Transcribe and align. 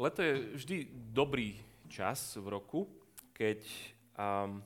Leto 0.00 0.24
je 0.24 0.56
vždy 0.56 0.76
dobrý 1.12 1.60
čas 1.84 2.32
v 2.40 2.56
roku, 2.56 2.88
keď 3.36 3.60
um, 4.16 4.64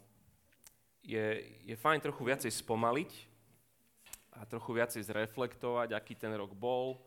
je, 1.02 1.58
je 1.66 1.74
fajn 1.74 2.06
trochu 2.06 2.22
viacej 2.22 2.54
spomaliť 2.62 3.10
a 4.38 4.46
trochu 4.46 4.70
viacej 4.78 5.02
zreflektovať, 5.02 5.90
aký 5.90 6.14
ten 6.14 6.30
rok 6.38 6.54
bol. 6.54 7.02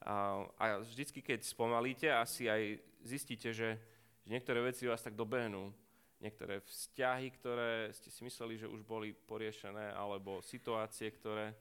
A, 0.00 0.40
a 0.56 0.64
vždycky, 0.80 1.20
keď 1.20 1.44
spomalíte, 1.44 2.08
asi 2.08 2.48
aj 2.48 2.80
zistíte, 3.04 3.52
že, 3.52 3.76
že 4.24 4.28
niektoré 4.32 4.64
veci 4.64 4.88
vás 4.88 5.04
tak 5.04 5.12
dobehnú. 5.12 5.68
Niektoré 6.24 6.64
vzťahy, 6.64 7.28
ktoré 7.28 7.92
ste 7.92 8.08
si 8.08 8.24
mysleli, 8.24 8.56
že 8.56 8.72
už 8.72 8.88
boli 8.88 9.12
poriešené, 9.12 9.92
alebo 9.92 10.40
situácie, 10.40 11.12
ktoré 11.12 11.52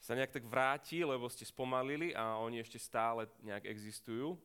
sa 0.00 0.16
nejak 0.16 0.32
tak 0.32 0.48
vráti, 0.48 1.04
lebo 1.04 1.28
ste 1.28 1.44
spomalili 1.44 2.16
a 2.16 2.40
oni 2.40 2.64
ešte 2.64 2.80
stále 2.80 3.28
nejak 3.44 3.68
existujú. 3.68 4.40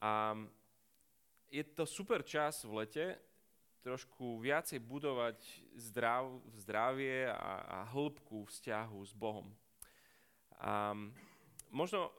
A 0.00 0.36
je 1.48 1.64
to 1.64 1.86
super 1.86 2.20
čas 2.26 2.64
v 2.64 2.84
lete 2.84 3.06
trošku 3.86 4.42
viacej 4.42 4.82
budovať 4.82 5.38
zdrav, 5.78 6.42
zdravie 6.58 7.30
a, 7.30 7.52
a 7.62 7.78
hĺbku 7.94 8.42
vzťahu 8.50 8.98
s 9.06 9.14
Bohom. 9.14 9.46
A 10.58 10.90
možno 11.70 12.10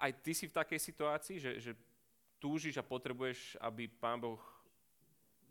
aj 0.00 0.16
ty 0.24 0.32
si 0.32 0.48
v 0.48 0.56
takej 0.56 0.80
situácii, 0.80 1.36
že, 1.36 1.52
že 1.60 1.72
túžiš 2.40 2.80
a 2.80 2.84
potrebuješ, 2.84 3.60
aby 3.60 3.84
Pán 3.88 4.16
Boh 4.20 4.40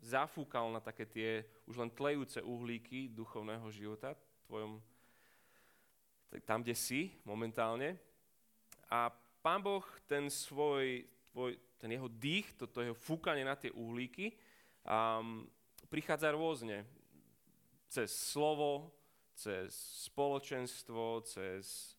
zafúkal 0.04 0.68
na 0.68 0.82
také 0.82 1.08
tie 1.08 1.46
už 1.64 1.80
len 1.80 1.90
tlejúce 1.90 2.42
uhlíky 2.44 3.08
duchovného 3.08 3.64
života 3.72 4.12
tvojom, 4.44 4.82
tam, 6.44 6.60
kde 6.60 6.74
si 6.74 7.14
momentálne. 7.24 7.96
A 8.90 9.08
Pán 9.40 9.62
Boh 9.62 9.86
ten 10.04 10.28
svoj, 10.28 11.06
tvoj, 11.34 11.58
ten 11.82 11.90
jeho 11.90 12.06
dých, 12.06 12.46
toto 12.54 12.78
jeho 12.78 12.94
fúkanie 12.94 13.42
na 13.42 13.58
tie 13.58 13.74
uhlíky, 13.74 14.30
um, 14.86 15.42
prichádza 15.90 16.30
rôzne. 16.30 16.86
Cez 17.90 18.14
slovo, 18.14 18.94
cez 19.34 19.74
spoločenstvo, 20.06 21.26
cez 21.26 21.98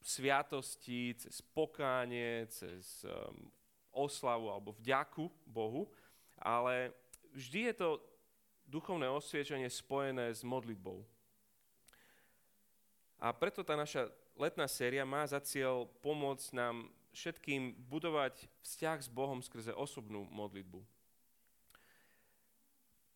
sviatosti, 0.00 1.12
cez 1.20 1.44
pokánie, 1.44 2.48
cez 2.48 3.04
um, 3.04 3.52
oslavu 3.92 4.48
alebo 4.48 4.72
vďaku 4.80 5.28
Bohu, 5.44 5.92
ale 6.40 6.96
vždy 7.36 7.72
je 7.72 7.74
to 7.76 7.88
duchovné 8.64 9.04
osviečenie 9.08 9.68
spojené 9.68 10.32
s 10.32 10.40
modlitbou. 10.40 11.04
A 13.20 13.32
preto 13.32 13.64
tá 13.64 13.76
naša 13.76 14.12
letná 14.36 14.68
séria 14.68 15.04
má 15.08 15.24
za 15.24 15.40
cieľ 15.40 15.88
pomôcť 16.04 16.52
nám 16.52 16.88
všetkým 17.16 17.72
budovať 17.88 18.44
vzťah 18.60 18.98
s 19.00 19.08
Bohom 19.08 19.40
skrze 19.40 19.72
osobnú 19.72 20.28
modlitbu. 20.28 20.84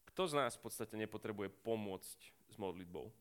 Kto 0.08 0.22
z 0.24 0.32
nás 0.40 0.56
v 0.56 0.64
podstate 0.64 0.96
nepotrebuje 0.96 1.52
pomôcť 1.60 2.18
s 2.48 2.56
modlitbou? 2.56 3.12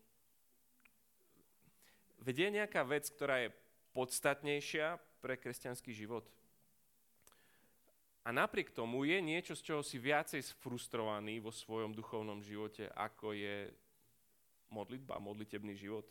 Veď 2.23 2.47
je 2.47 2.55
nejaká 2.63 2.87
vec, 2.87 3.11
ktorá 3.11 3.43
je 3.43 3.51
podstatnejšia 3.91 4.95
pre 5.19 5.35
kresťanský 5.35 5.91
život? 5.91 6.23
A 8.23 8.31
napriek 8.31 8.71
tomu 8.71 9.03
je 9.03 9.19
niečo, 9.19 9.55
z 9.59 9.63
čoho 9.63 9.81
si 9.83 9.99
viacej 9.99 10.43
sfrustrovaný 10.43 11.43
vo 11.43 11.51
svojom 11.51 11.91
duchovnom 11.91 12.39
živote, 12.39 12.87
ako 12.95 13.35
je 13.35 13.71
modlitba, 14.71 15.19
modlitebný 15.19 15.75
život. 15.75 16.07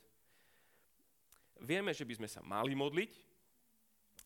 Vieme, 1.60 1.92
že 1.92 2.04
by 2.04 2.14
sme 2.20 2.28
sa 2.28 2.40
mali 2.40 2.72
modliť, 2.72 3.27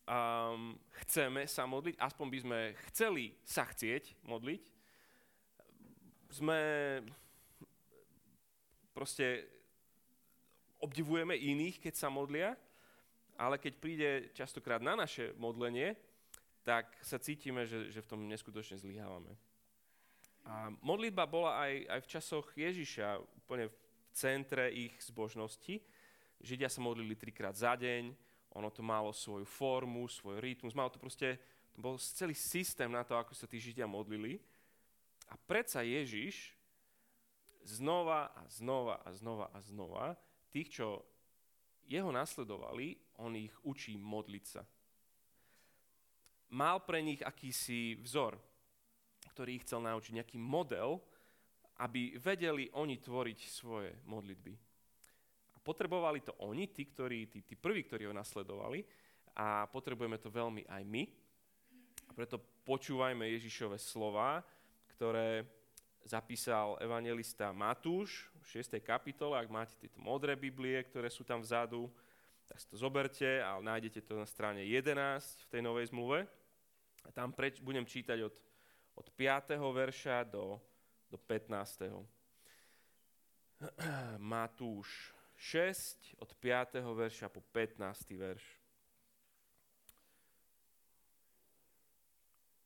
um, 0.06 0.74
chceme 1.04 1.46
sa 1.46 1.66
modliť, 1.66 1.98
aspoň 1.98 2.26
by 2.30 2.38
sme 2.42 2.58
chceli 2.90 3.24
sa 3.46 3.66
chcieť 3.66 4.26
modliť. 4.26 4.62
Sme 6.32 6.60
proste 8.96 9.46
obdivujeme 10.80 11.36
iných, 11.36 11.78
keď 11.78 11.94
sa 11.94 12.08
modlia, 12.10 12.56
ale 13.38 13.56
keď 13.56 13.72
príde 13.78 14.10
častokrát 14.34 14.82
na 14.82 14.96
naše 14.98 15.32
modlenie, 15.38 15.94
tak 16.62 16.90
sa 17.02 17.18
cítime, 17.18 17.66
že, 17.66 17.90
že 17.90 18.02
v 18.02 18.10
tom 18.10 18.20
neskutočne 18.26 18.78
zlyhávame. 18.78 19.34
A 20.42 20.74
modlitba 20.82 21.26
bola 21.26 21.58
aj, 21.62 21.74
aj 21.86 22.00
v 22.02 22.10
časoch 22.10 22.46
Ježiša 22.54 23.18
úplne 23.38 23.70
v 23.70 23.76
centre 24.10 24.70
ich 24.74 24.94
zbožnosti. 25.02 25.78
Židia 26.42 26.66
sa 26.66 26.82
modlili 26.82 27.14
trikrát 27.14 27.54
za 27.54 27.78
deň, 27.78 28.31
ono 28.52 28.68
to 28.70 28.84
malo 28.84 29.12
svoju 29.12 29.44
formu, 29.48 30.08
svoj 30.08 30.40
rytmus, 30.40 30.76
malo 30.76 30.92
to 30.92 31.00
proste, 31.00 31.40
to 31.72 31.80
bol 31.80 31.96
celý 31.96 32.36
systém 32.36 32.92
na 32.92 33.00
to, 33.00 33.16
ako 33.16 33.32
sa 33.32 33.48
tí 33.48 33.56
Židia 33.56 33.88
modlili. 33.88 34.36
A 35.32 35.40
predsa 35.48 35.80
Ježiš 35.80 36.52
znova 37.64 38.28
a 38.36 38.44
znova 38.52 39.00
a 39.00 39.08
znova 39.16 39.46
a 39.56 39.58
znova 39.64 40.06
tých, 40.52 40.68
čo 40.68 41.00
jeho 41.88 42.12
nasledovali, 42.12 43.00
on 43.24 43.32
ich 43.40 43.52
učí 43.64 43.96
modliť 43.96 44.44
sa. 44.44 44.62
Mal 46.52 46.84
pre 46.84 47.00
nich 47.00 47.24
akýsi 47.24 47.96
vzor, 48.04 48.36
ktorý 49.32 49.56
ich 49.56 49.64
chcel 49.64 49.80
naučiť, 49.80 50.20
nejaký 50.20 50.36
model, 50.36 51.00
aby 51.80 52.20
vedeli 52.20 52.68
oni 52.76 53.00
tvoriť 53.00 53.38
svoje 53.48 53.96
modlitby 54.04 54.71
potrebovali 55.62 56.20
to 56.20 56.34
oni, 56.42 56.68
tí, 56.68 56.90
ktorí, 56.90 57.30
tí, 57.30 57.40
tí 57.46 57.54
prví, 57.54 57.86
ktorí 57.86 58.10
ho 58.10 58.14
nasledovali 58.14 58.82
a 59.38 59.64
potrebujeme 59.70 60.18
to 60.18 60.28
veľmi 60.28 60.66
aj 60.68 60.82
my. 60.84 61.02
A 62.10 62.12
preto 62.12 62.36
počúvajme 62.66 63.24
Ježišove 63.38 63.80
slova, 63.80 64.44
ktoré 64.92 65.46
zapísal 66.04 66.76
evangelista 66.82 67.54
Matúš 67.54 68.26
v 68.42 68.58
6. 68.58 68.82
kapitole. 68.82 69.38
Ak 69.38 69.48
máte 69.48 69.78
tieto 69.78 70.02
modré 70.02 70.34
Biblie, 70.34 70.82
ktoré 70.82 71.08
sú 71.08 71.22
tam 71.22 71.40
vzadu, 71.40 71.88
tak 72.50 72.58
si 72.58 72.66
to 72.68 72.76
zoberte 72.76 73.40
a 73.40 73.56
nájdete 73.62 74.02
to 74.02 74.18
na 74.18 74.26
strane 74.26 74.66
11 74.66 74.92
v 75.46 75.48
tej 75.48 75.62
novej 75.62 75.88
zmluve. 75.94 76.26
A 77.06 77.08
tam 77.14 77.32
preč, 77.32 77.62
budem 77.62 77.86
čítať 77.86 78.18
od, 78.22 78.34
od 78.98 79.06
5. 79.14 79.56
verša 79.58 80.26
do, 80.26 80.58
do 81.08 81.16
15. 81.16 81.88
Matúš 84.34 85.14
6 85.42 86.22
od 86.22 86.30
5. 86.38 86.78
verša 86.78 87.26
po 87.26 87.42
15. 87.50 87.82
verš. 88.14 88.46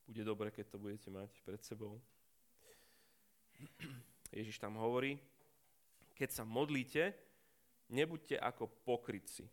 Bude 0.04 0.20
dobre, 0.20 0.53
keď 0.53 0.76
to 0.76 0.76
budete 0.76 1.09
mať 1.09 1.32
pred 1.41 1.65
sebou. 1.65 1.97
Ježiš 4.36 4.60
tam 4.60 4.76
hovorí, 4.76 5.16
keď 6.12 6.36
sa 6.36 6.44
modlíte, 6.44 7.16
nebuďte 7.88 8.36
ako 8.44 8.69
pokrytci. 8.84 9.48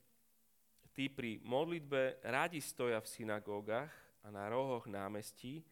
Tí 0.91 1.07
pri 1.07 1.39
modlitbe 1.47 2.27
radi 2.27 2.59
stoja 2.59 2.99
v 2.99 3.07
synagógach 3.07 3.89
a 4.19 4.35
na 4.35 4.51
rohoch 4.51 4.83
námestí, 4.83 5.63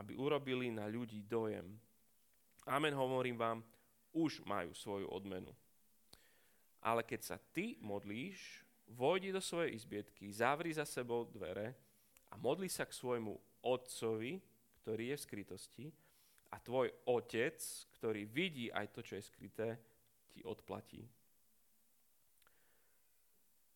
aby 0.00 0.16
urobili 0.16 0.72
na 0.72 0.88
ľudí 0.88 1.20
dojem. 1.28 1.76
Amen, 2.64 2.96
hovorím 2.96 3.36
vám, 3.36 3.60
už 4.16 4.40
majú 4.48 4.72
svoju 4.72 5.12
odmenu. 5.12 5.52
Ale 6.84 7.00
keď 7.00 7.20
sa 7.24 7.36
ty 7.40 7.80
modlíš, 7.80 8.60
vojdi 8.92 9.32
do 9.32 9.40
svojej 9.40 9.72
izbietky, 9.72 10.28
zavri 10.28 10.68
za 10.76 10.84
sebou 10.84 11.24
dvere 11.24 11.72
a 12.28 12.36
modli 12.36 12.68
sa 12.68 12.84
k 12.84 12.92
svojmu 12.92 13.64
otcovi, 13.64 14.36
ktorý 14.84 15.04
je 15.12 15.16
v 15.16 15.24
skrytosti 15.24 15.86
a 16.52 16.60
tvoj 16.60 16.92
otec, 17.08 17.56
ktorý 17.96 18.28
vidí 18.28 18.68
aj 18.68 18.92
to, 18.92 19.00
čo 19.00 19.16
je 19.16 19.24
skryté, 19.24 19.68
ti 20.28 20.44
odplatí. 20.44 21.00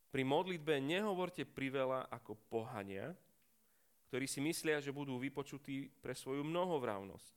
Pri 0.08 0.22
modlitbe 0.24 0.80
nehovorte 0.80 1.48
priveľa 1.48 2.08
ako 2.12 2.36
pohania, 2.48 3.12
ktorí 4.08 4.24
si 4.24 4.40
myslia, 4.40 4.80
že 4.80 4.92
budú 4.92 5.20
vypočutí 5.20 5.88
pre 6.00 6.16
svoju 6.16 6.40
mnohovravnosť. 6.44 7.36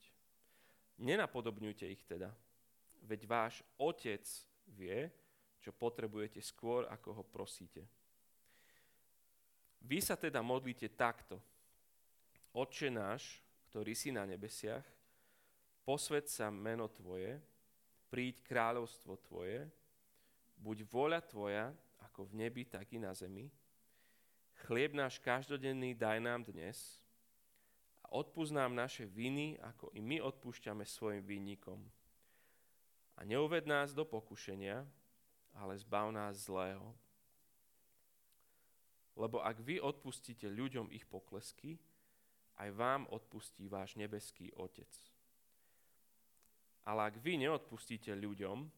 Nenapodobňujte 1.03 1.85
ich 1.87 2.03
teda, 2.07 2.31
veď 3.07 3.27
váš 3.27 3.59
otec 3.75 4.23
vie, 4.71 5.11
čo 5.61 5.71
potrebujete 5.71 6.41
skôr, 6.41 6.89
ako 6.89 7.21
ho 7.21 7.23
prosíte. 7.23 7.85
Vy 9.81 10.01
sa 10.01 10.17
teda 10.17 10.41
modlíte 10.41 10.89
takto. 10.93 11.37
Otče 12.53 12.89
náš, 12.89 13.39
ktorý 13.69 13.93
si 13.93 14.09
na 14.09 14.25
nebesiach, 14.25 14.83
posved 15.85 16.27
sa 16.27 16.49
meno 16.51 16.89
Tvoje, 16.89 17.39
príď 18.11 18.43
kráľovstvo 18.43 19.15
Tvoje, 19.23 19.69
buď 20.59 20.77
voľa 20.89 21.21
Tvoja, 21.23 21.65
ako 22.01 22.27
v 22.27 22.45
nebi, 22.45 22.67
tak 22.67 22.91
i 22.91 22.99
na 22.99 23.15
zemi. 23.15 23.47
Chlieb 24.67 24.93
náš 24.93 25.17
každodenný 25.17 25.97
daj 25.97 26.21
nám 26.21 26.45
dnes 26.45 27.01
a 28.05 28.13
odpúsť 28.13 28.53
nám 28.53 28.77
naše 28.77 29.09
viny, 29.09 29.57
ako 29.57 29.89
i 29.97 30.01
my 30.03 30.21
odpúšťame 30.21 30.85
svojim 30.85 31.23
vinníkom. 31.25 31.81
A 33.17 33.25
neuved 33.25 33.65
nás 33.65 33.93
do 33.95 34.05
pokušenia, 34.05 34.85
ale 35.55 35.77
zbav 35.77 36.11
nás 36.11 36.47
zlého. 36.47 36.95
Lebo 39.15 39.43
ak 39.43 39.59
vy 39.59 39.83
odpustíte 39.83 40.47
ľuďom 40.47 40.89
ich 40.95 41.03
poklesky, 41.03 41.75
aj 42.61 42.69
vám 42.71 43.01
odpustí 43.09 43.67
váš 43.67 43.97
nebeský 43.99 44.53
Otec. 44.55 44.89
Ale 46.85 47.11
ak 47.11 47.19
vy 47.21 47.37
neodpustíte 47.41 48.13
ľuďom, 48.15 48.69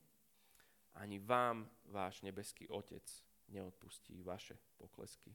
ani 0.94 1.18
vám 1.20 1.70
váš 1.90 2.22
nebeský 2.22 2.68
Otec 2.70 3.06
neodpustí 3.50 4.22
vaše 4.22 4.58
poklesky. 4.78 5.34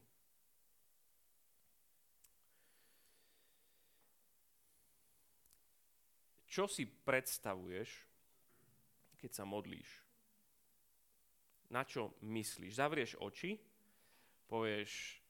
Čo 6.49 6.65
si 6.67 6.89
predstavuješ, 6.89 8.09
keď 9.21 9.31
sa 9.31 9.45
modlíš? 9.45 10.08
Na 11.69 11.85
čo 11.85 12.17
myslíš? 12.25 12.81
Zavrieš 12.81 13.21
oči, 13.21 13.61
povieš 14.49 15.21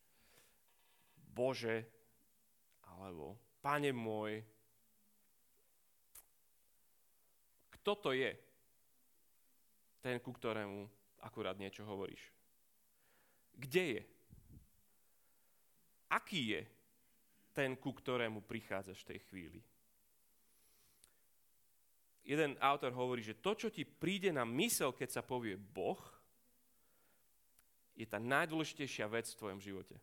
Bože, 1.34 1.82
alebo 2.86 3.38
Pane 3.58 3.90
môj, 3.90 4.38
kto 7.74 7.92
to 7.98 8.10
je, 8.14 8.30
ten, 9.98 10.22
ku 10.22 10.30
ktorému 10.30 10.86
akurát 11.18 11.58
niečo 11.58 11.82
hovoríš? 11.82 12.22
Kde 13.58 13.84
je? 13.98 14.02
Aký 16.06 16.54
je 16.54 16.62
ten, 17.50 17.74
ku 17.74 17.90
ktorému 17.90 18.46
prichádzaš 18.46 19.02
v 19.02 19.08
tej 19.10 19.20
chvíli? 19.26 19.60
Jeden 22.22 22.54
autor 22.62 22.94
hovorí, 22.94 23.26
že 23.26 23.40
to, 23.40 23.58
čo 23.58 23.68
ti 23.74 23.82
príde 23.82 24.30
na 24.30 24.46
mysel, 24.46 24.94
keď 24.94 25.18
sa 25.18 25.22
povie 25.26 25.58
Boh, 25.58 25.98
je 27.98 28.06
tá 28.06 28.22
najdôležitejšia 28.22 29.10
vec 29.10 29.26
v 29.26 29.38
tvojom 29.42 29.58
živote. 29.58 29.98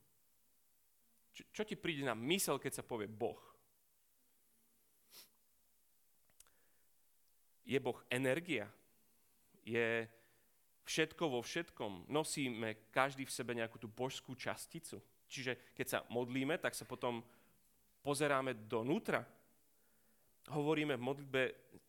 Čo, 1.31 1.43
čo 1.55 1.63
ti 1.63 1.79
príde 1.79 2.03
na 2.03 2.11
mysel, 2.27 2.59
keď 2.59 2.79
sa 2.79 2.83
povie 2.83 3.07
Boh? 3.07 3.39
Je 7.63 7.79
Boh 7.79 7.95
energia? 8.11 8.67
Je 9.63 10.11
všetko 10.83 11.23
vo 11.31 11.39
všetkom? 11.39 12.11
Nosíme 12.11 12.91
každý 12.91 13.23
v 13.23 13.31
sebe 13.31 13.55
nejakú 13.55 13.79
tú 13.79 13.87
božskú 13.87 14.35
časticu? 14.35 14.99
Čiže 15.31 15.73
keď 15.73 15.87
sa 15.87 15.99
modlíme, 16.11 16.59
tak 16.59 16.75
sa 16.75 16.83
potom 16.83 17.23
pozeráme 18.03 18.53
donútra. 18.67 19.25
Hovoríme 20.51 20.93
v 20.99 21.05
modlitbe 21.09 21.41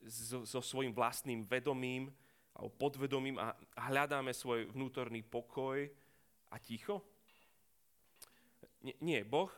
so, 0.06 0.46
so 0.48 0.64
svojím 0.64 0.96
vlastným 0.96 1.44
vedomím, 1.44 2.08
alebo 2.56 2.72
podvedomím 2.72 3.36
a 3.36 3.52
hľadáme 3.92 4.32
svoj 4.32 4.72
vnútorný 4.72 5.20
pokoj 5.20 5.84
a 6.48 6.56
ticho? 6.56 7.04
Nie, 8.80 8.96
nie, 9.04 9.20
Boh 9.28 9.52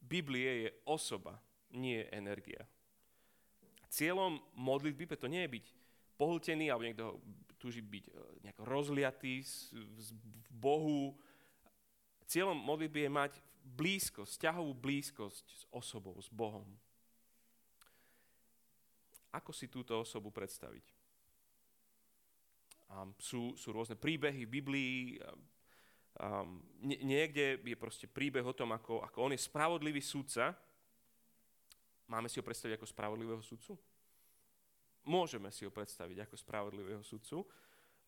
Biblie 0.00 0.64
je 0.64 0.70
osoba, 0.88 1.36
nie 1.76 2.00
je 2.00 2.10
energia. 2.16 2.64
Cieľom 3.92 4.40
modlitby 4.56 5.04
preto 5.04 5.28
nie 5.28 5.44
je 5.44 5.54
byť 5.60 5.66
pohltený, 6.16 6.72
alebo 6.72 6.86
niekto 6.88 7.06
túži 7.60 7.84
byť 7.84 8.04
e, 8.08 8.12
nejako 8.48 8.62
rozliatý 8.64 9.44
v 9.72 10.50
Bohu. 10.52 11.16
Cieľom 12.24 12.56
modlitby 12.56 13.08
je 13.08 13.12
mať 13.12 13.32
blízkosť, 13.64 14.28
vzťahovú 14.32 14.72
blízkosť 14.72 15.44
s 15.44 15.62
osobou, 15.68 16.16
s 16.16 16.32
Bohom. 16.32 16.68
Ako 19.28 19.52
si 19.52 19.68
túto 19.68 19.92
osobu 20.00 20.32
predstaviť? 20.32 20.97
Um, 22.88 23.12
sú, 23.20 23.52
sú 23.52 23.68
rôzne 23.68 24.00
príbehy 24.00 24.48
v 24.48 24.54
Biblii. 24.60 24.96
Um, 26.16 26.64
niekde 26.82 27.60
je 27.60 27.76
proste 27.76 28.08
príbeh 28.08 28.40
o 28.40 28.56
tom, 28.56 28.72
ako, 28.72 29.04
ako 29.04 29.28
on 29.28 29.32
je 29.36 29.44
spravodlivý 29.44 30.00
sudca. 30.00 30.56
Máme 32.08 32.32
si 32.32 32.40
ho 32.40 32.44
predstaviť 32.44 32.80
ako 32.80 32.88
spravodlivého 32.88 33.44
sudcu? 33.44 33.76
Môžeme 35.04 35.52
si 35.52 35.68
ho 35.68 35.72
predstaviť 35.72 36.24
ako 36.24 36.34
spravodlivého 36.40 37.04
sudcu. 37.04 37.44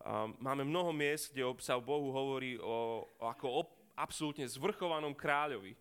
Um, 0.01 0.33
máme 0.41 0.65
mnoho 0.65 0.97
miest, 0.97 1.37
kde 1.37 1.45
sa 1.61 1.77
o 1.77 1.85
Bohu 1.85 2.09
hovorí 2.09 2.57
o, 2.57 3.05
o 3.21 3.25
ako 3.29 3.47
o 3.53 3.61
absolútne 3.93 4.49
zvrchovanom 4.49 5.13
kráľovi. 5.13 5.77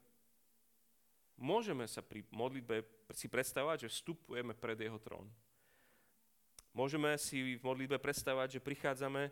Môžeme 1.39 1.87
sa 1.87 2.03
pri 2.03 2.27
modlitbe 2.35 2.83
si 3.15 3.31
predstavovať, 3.31 3.87
že 3.87 3.95
vstupujeme 3.95 4.51
pred 4.51 4.75
jeho 4.75 4.99
trón. 4.99 5.31
Môžeme 6.73 7.17
si 7.17 7.57
v 7.57 7.65
modlitbe 7.65 7.97
predstavať, 7.97 8.57
že 8.57 8.65
prichádzame 8.65 9.29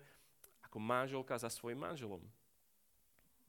ako 0.67 0.77
manželka 0.81 1.37
za 1.37 1.47
svojim 1.47 1.79
manželom. 1.79 2.21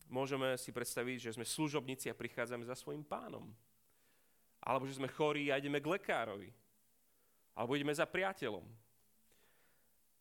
Môžeme 0.09 0.57
si 0.57 0.73
predstaviť, 0.73 1.29
že 1.29 1.35
sme 1.37 1.45
služobníci 1.45 2.09
a 2.09 2.17
prichádzame 2.17 2.65
za 2.65 2.73
svojim 2.73 3.05
pánom. 3.05 3.53
Alebo 4.65 4.89
že 4.89 4.97
sme 4.97 5.13
chorí 5.13 5.53
a 5.53 5.61
ideme 5.61 5.81
k 5.81 5.91
lekárovi. 5.91 6.49
Alebo 7.53 7.77
ideme 7.77 7.93
za 7.93 8.09
priateľom. 8.09 8.65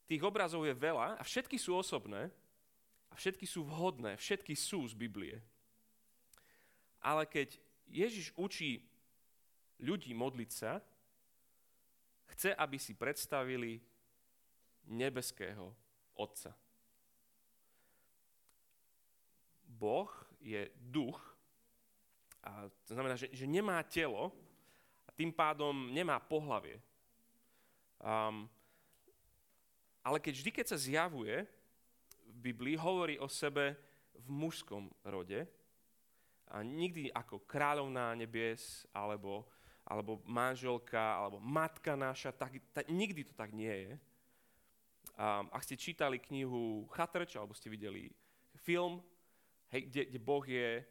Tých 0.07 0.23
obrazov 0.23 0.63
je 0.63 0.75
veľa 0.75 1.19
a 1.19 1.23
všetky 1.23 1.59
sú 1.59 1.75
osobné 1.75 2.31
a 3.11 3.13
všetky 3.15 3.43
sú 3.43 3.67
vhodné, 3.67 4.15
všetky 4.15 4.55
sú 4.55 4.87
z 4.87 4.95
Biblie. 4.95 5.39
Ale 7.03 7.27
keď 7.27 7.59
Ježiš 7.87 8.31
učí 8.35 8.83
ľudí 9.79 10.11
modliť 10.11 10.51
sa, 10.51 10.83
chce, 12.33 12.55
aby 12.55 12.77
si 12.79 12.93
predstavili 12.93 13.79
nebeského 14.87 15.73
Otca. 16.15 16.55
Boh 19.67 20.09
je 20.41 20.71
duch, 20.73 21.19
a 22.47 22.71
to 22.87 22.95
znamená, 22.95 23.19
že, 23.19 23.27
že 23.35 23.43
nemá 23.43 23.83
telo 23.83 24.31
a 25.03 25.11
tým 25.11 25.29
pádom 25.35 25.91
nemá 25.91 26.17
pohlavie. 26.17 26.79
Um, 27.99 28.47
ale 30.01 30.23
keď 30.23 30.33
vždy, 30.39 30.51
keď 30.55 30.65
sa 30.71 30.77
zjavuje 30.79 31.43
v 32.23 32.37
Biblii, 32.39 32.79
hovorí 32.79 33.19
o 33.19 33.27
sebe 33.27 33.75
v 34.15 34.27
mužskom 34.31 34.87
rode, 35.03 35.43
a 36.47 36.63
nikdy 36.63 37.11
ako 37.11 37.43
kráľovná 37.43 38.15
nebies, 38.15 38.87
alebo 38.95 39.43
alebo 39.87 40.19
manželka, 40.27 41.15
alebo 41.15 41.39
matka 41.39 41.95
naša, 41.95 42.35
tak, 42.35 42.59
tak, 42.75 42.91
nikdy 42.91 43.23
to 43.23 43.31
tak 43.31 43.55
nie 43.55 43.71
je. 43.71 43.93
A 45.15 45.47
ak 45.47 45.63
ste 45.63 45.79
čítali 45.79 46.19
knihu 46.19 46.85
Chatrč, 46.91 47.39
alebo 47.39 47.55
ste 47.55 47.71
videli 47.71 48.11
film, 48.59 48.99
hej, 49.71 49.87
kde, 49.87 50.01
kde 50.11 50.19
Boh 50.19 50.43
je 50.43 50.83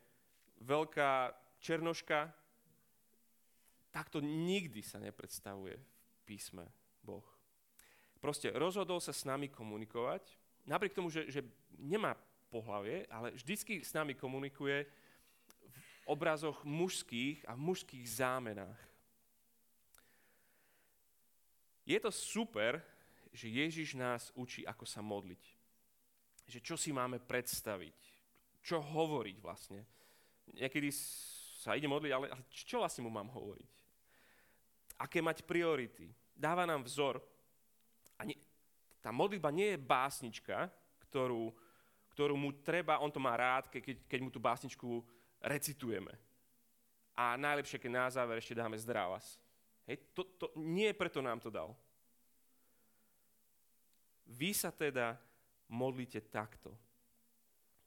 veľká 0.65 1.37
černoška, 1.61 2.33
tak 3.93 4.09
to 4.09 4.25
nikdy 4.25 4.81
sa 4.81 4.97
nepredstavuje 4.97 5.77
v 5.77 6.21
písme 6.25 6.65
Boh. 7.05 7.25
Proste 8.19 8.49
rozhodol 8.57 8.99
sa 8.99 9.13
s 9.13 9.29
nami 9.29 9.53
komunikovať, 9.53 10.25
napriek 10.65 10.97
tomu, 10.97 11.13
že, 11.13 11.29
že 11.29 11.45
nemá 11.77 12.17
pohlavie, 12.49 13.05
ale 13.13 13.37
vždycky 13.37 13.85
s 13.85 13.93
nami 13.93 14.17
komunikuje 14.17 14.89
obrazoch 16.07 16.63
mužských 16.63 17.45
a 17.51 17.59
mužských 17.59 18.07
zámenách. 18.07 18.79
Je 21.87 21.99
to 22.03 22.11
super, 22.11 22.83
že 23.31 23.47
Ježiš 23.47 23.95
nás 23.95 24.35
učí, 24.35 24.67
ako 24.67 24.83
sa 24.83 24.99
modliť. 24.99 25.45
Že 26.51 26.59
čo 26.61 26.75
si 26.75 26.91
máme 26.91 27.23
predstaviť. 27.23 27.95
Čo 28.67 28.83
hovoriť 28.83 29.37
vlastne. 29.39 29.87
Niekedy 30.51 30.91
sa 31.63 31.79
ide 31.79 31.87
modliť, 31.87 32.11
ale, 32.11 32.27
ale 32.35 32.43
čo 32.51 32.83
vlastne 32.83 33.07
mu 33.07 33.11
mám 33.15 33.31
hovoriť? 33.31 33.73
Aké 34.99 35.23
mať 35.23 35.47
priority? 35.47 36.11
Dáva 36.35 36.67
nám 36.67 36.83
vzor. 36.83 37.23
A 38.19 38.27
nie, 38.27 38.35
tá 38.99 39.15
modlitba 39.15 39.55
nie 39.55 39.77
je 39.77 39.79
básnička, 39.79 40.67
ktorú, 41.07 41.55
ktorú 42.11 42.35
mu 42.35 42.51
treba, 42.67 42.99
on 42.99 43.13
to 43.13 43.23
má 43.23 43.39
rád, 43.39 43.71
keď, 43.71 44.03
keď 44.11 44.19
mu 44.19 44.31
tú 44.35 44.43
básničku 44.43 45.07
recitujeme. 45.39 46.11
A 47.15 47.39
najlepšie, 47.39 47.79
keď 47.79 47.91
na 47.93 48.07
záver 48.11 48.43
ešte 48.43 48.59
dáme 48.59 48.77
zdravas. 48.77 49.39
Hej, 49.87 50.03
to, 50.13 50.23
to, 50.37 50.47
nie 50.59 50.91
preto 50.93 51.23
nám 51.23 51.39
to 51.39 51.51
dal. 51.51 51.79
Vy 54.27 54.51
sa 54.51 54.75
teda 54.75 55.15
modlite 55.71 56.19
takto. 56.27 56.75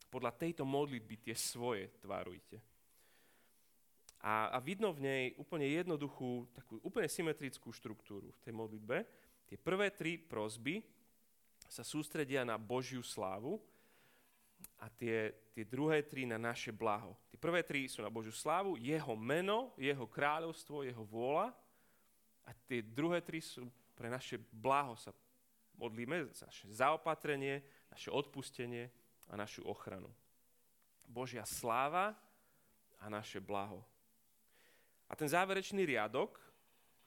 Podľa 0.08 0.32
tejto 0.34 0.63
modlitby 0.63 1.20
tie 1.22 1.36
svoje 1.36 1.91
tvárujte. 2.00 2.58
A, 4.24 4.51
a 4.51 4.58
vidno 4.63 4.91
v 4.96 5.03
nej 5.03 5.24
úplne 5.36 5.68
jednoduchú, 5.68 6.48
takú 6.56 6.79
úplne 6.84 7.08
symetrickú 7.08 7.72
štruktúru 7.72 8.32
v 8.32 8.44
tej 8.44 8.53
modlitbe. 8.56 8.98
Tie 9.48 9.60
prvé 9.60 9.91
tri 9.91 10.15
prosby 10.20 10.84
sa 11.68 11.84
sústredia 11.84 12.48
na 12.48 12.58
Božiu 12.58 13.03
slávu, 13.03 13.62
a 14.79 14.88
tie, 14.88 15.36
tie 15.51 15.68
druhé 15.68 16.03
tri 16.03 16.24
na 16.24 16.39
naše 16.39 16.72
blaho. 16.72 17.15
Tie 17.27 17.39
prvé 17.39 17.63
tri 17.63 17.88
sú 17.91 18.00
na 18.00 18.12
Božiu 18.12 18.32
slávu, 18.32 18.79
jeho 18.79 19.15
meno, 19.15 19.75
jeho 19.75 20.08
kráľovstvo, 20.08 20.88
jeho 20.88 21.03
vôľa 21.03 21.51
a 22.50 22.58
tie 22.65 22.82
druhé 22.82 23.22
tri 23.22 23.38
sú 23.38 23.70
pre 23.94 24.10
naše 24.10 24.41
blaho 24.50 24.98
sa 24.98 25.13
modlíme, 25.77 26.34
naše 26.34 26.65
zaopatrenie, 26.74 27.62
naše 27.94 28.10
odpustenie 28.10 28.89
a 29.29 29.38
našu 29.38 29.62
ochranu. 29.70 30.10
Božia 31.06 31.46
sláva 31.46 32.18
a 32.98 33.06
naše 33.08 33.38
blaho. 33.38 33.86
A 35.10 35.13
ten 35.13 35.29
záverečný 35.29 35.86
riadok, 35.86 36.38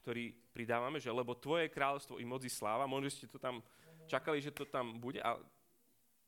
ktorý 0.02 0.34
pridávame, 0.50 0.98
že 0.98 1.12
lebo 1.12 1.38
tvoje 1.38 1.70
kráľovstvo 1.70 2.18
i 2.18 2.26
moci 2.26 2.50
sláva, 2.50 2.88
možno 2.90 3.10
ste 3.12 3.30
to 3.30 3.38
tam 3.38 3.62
čakali, 4.10 4.42
že 4.42 4.50
to 4.50 4.66
tam 4.66 4.98
bude, 4.98 5.22
a, 5.22 5.38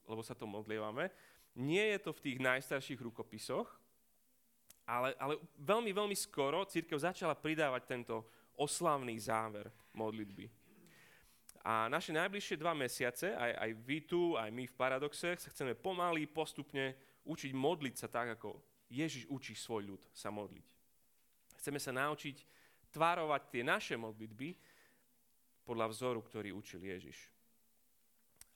lebo 0.07 0.23
sa 0.23 0.37
to 0.39 0.47
modlievame. 0.47 1.11
Nie 1.55 1.97
je 1.97 1.99
to 2.07 2.11
v 2.15 2.23
tých 2.31 2.39
najstarších 2.39 3.01
rukopisoch, 3.03 3.67
ale, 4.85 5.17
ale 5.17 5.41
veľmi, 5.59 5.91
veľmi 5.91 6.15
skoro 6.15 6.69
církev 6.69 7.01
začala 7.01 7.35
pridávať 7.35 7.83
tento 7.89 8.29
oslavný 8.59 9.17
záver 9.19 9.71
modlitby. 9.95 10.51
A 11.65 11.89
naše 11.89 12.13
najbližšie 12.13 12.61
dva 12.61 12.77
mesiace, 12.77 13.33
aj, 13.33 13.53
aj 13.57 13.71
vy 13.89 13.99
tu, 14.05 14.37
aj 14.37 14.53
my 14.53 14.69
v 14.69 14.77
Paradoxe, 14.77 15.33
sa 15.41 15.49
chceme 15.49 15.73
pomaly, 15.73 16.29
postupne 16.29 16.93
učiť 17.25 17.53
modliť 17.57 17.95
sa 17.97 18.09
tak, 18.13 18.37
ako 18.37 18.61
Ježiš 18.93 19.25
učí 19.33 19.57
svoj 19.57 19.97
ľud 19.97 20.03
sa 20.13 20.29
modliť. 20.29 20.69
Chceme 21.57 21.81
sa 21.81 21.97
naučiť 21.97 22.37
tvárovať 22.93 23.43
tie 23.49 23.63
naše 23.65 23.97
modlitby 23.97 24.53
podľa 25.65 25.89
vzoru, 25.89 26.21
ktorý 26.21 26.53
učil 26.53 26.85
Ježiš. 26.85 27.33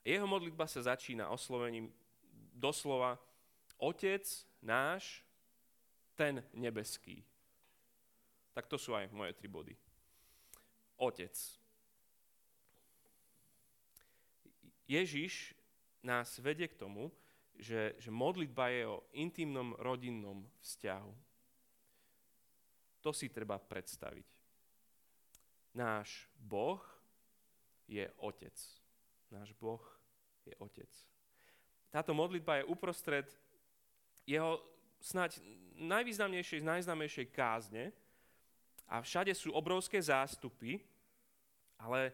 Jeho 0.05 0.29
modlitba 0.29 0.69
sa 0.69 0.85
začína 0.85 1.33
oslovením 1.33 1.89
doslova 2.53 3.17
Otec 3.81 4.23
náš, 4.61 5.25
ten 6.13 6.45
nebeský. 6.53 7.25
Tak 8.53 8.69
to 8.69 8.77
sú 8.77 8.93
aj 8.93 9.09
moje 9.09 9.33
tri 9.33 9.49
body. 9.49 9.88
Otec. 10.99 11.33
Ježiš 14.89 15.55
nás 16.03 16.39
vedie 16.43 16.67
k 16.67 16.75
tomu, 16.75 17.13
že, 17.59 17.95
že 17.99 18.11
modlitba 18.11 18.71
je 18.71 18.83
o 18.87 19.03
intimnom 19.15 19.75
rodinnom 19.79 20.47
vzťahu. 20.63 21.13
To 23.03 23.11
si 23.15 23.31
treba 23.31 23.59
predstaviť. 23.59 24.27
Náš 25.75 26.27
Boh 26.35 26.81
je 27.87 28.07
Otec. 28.19 28.55
Náš 29.31 29.53
Boh 29.55 29.83
je 30.43 30.55
Otec. 30.59 30.89
Táto 31.89 32.11
modlitba 32.13 32.61
je 32.61 32.69
uprostred 32.69 33.27
jeho 34.25 34.61
snáď 34.99 35.39
najvýznamnejšej, 35.79 36.59
najznámejšej 36.61 37.27
kázne 37.31 37.93
a 38.89 39.05
všade 39.05 39.29
sú 39.37 39.53
obrovské 39.53 40.01
zástupy, 40.01 40.81
ale 41.77 42.09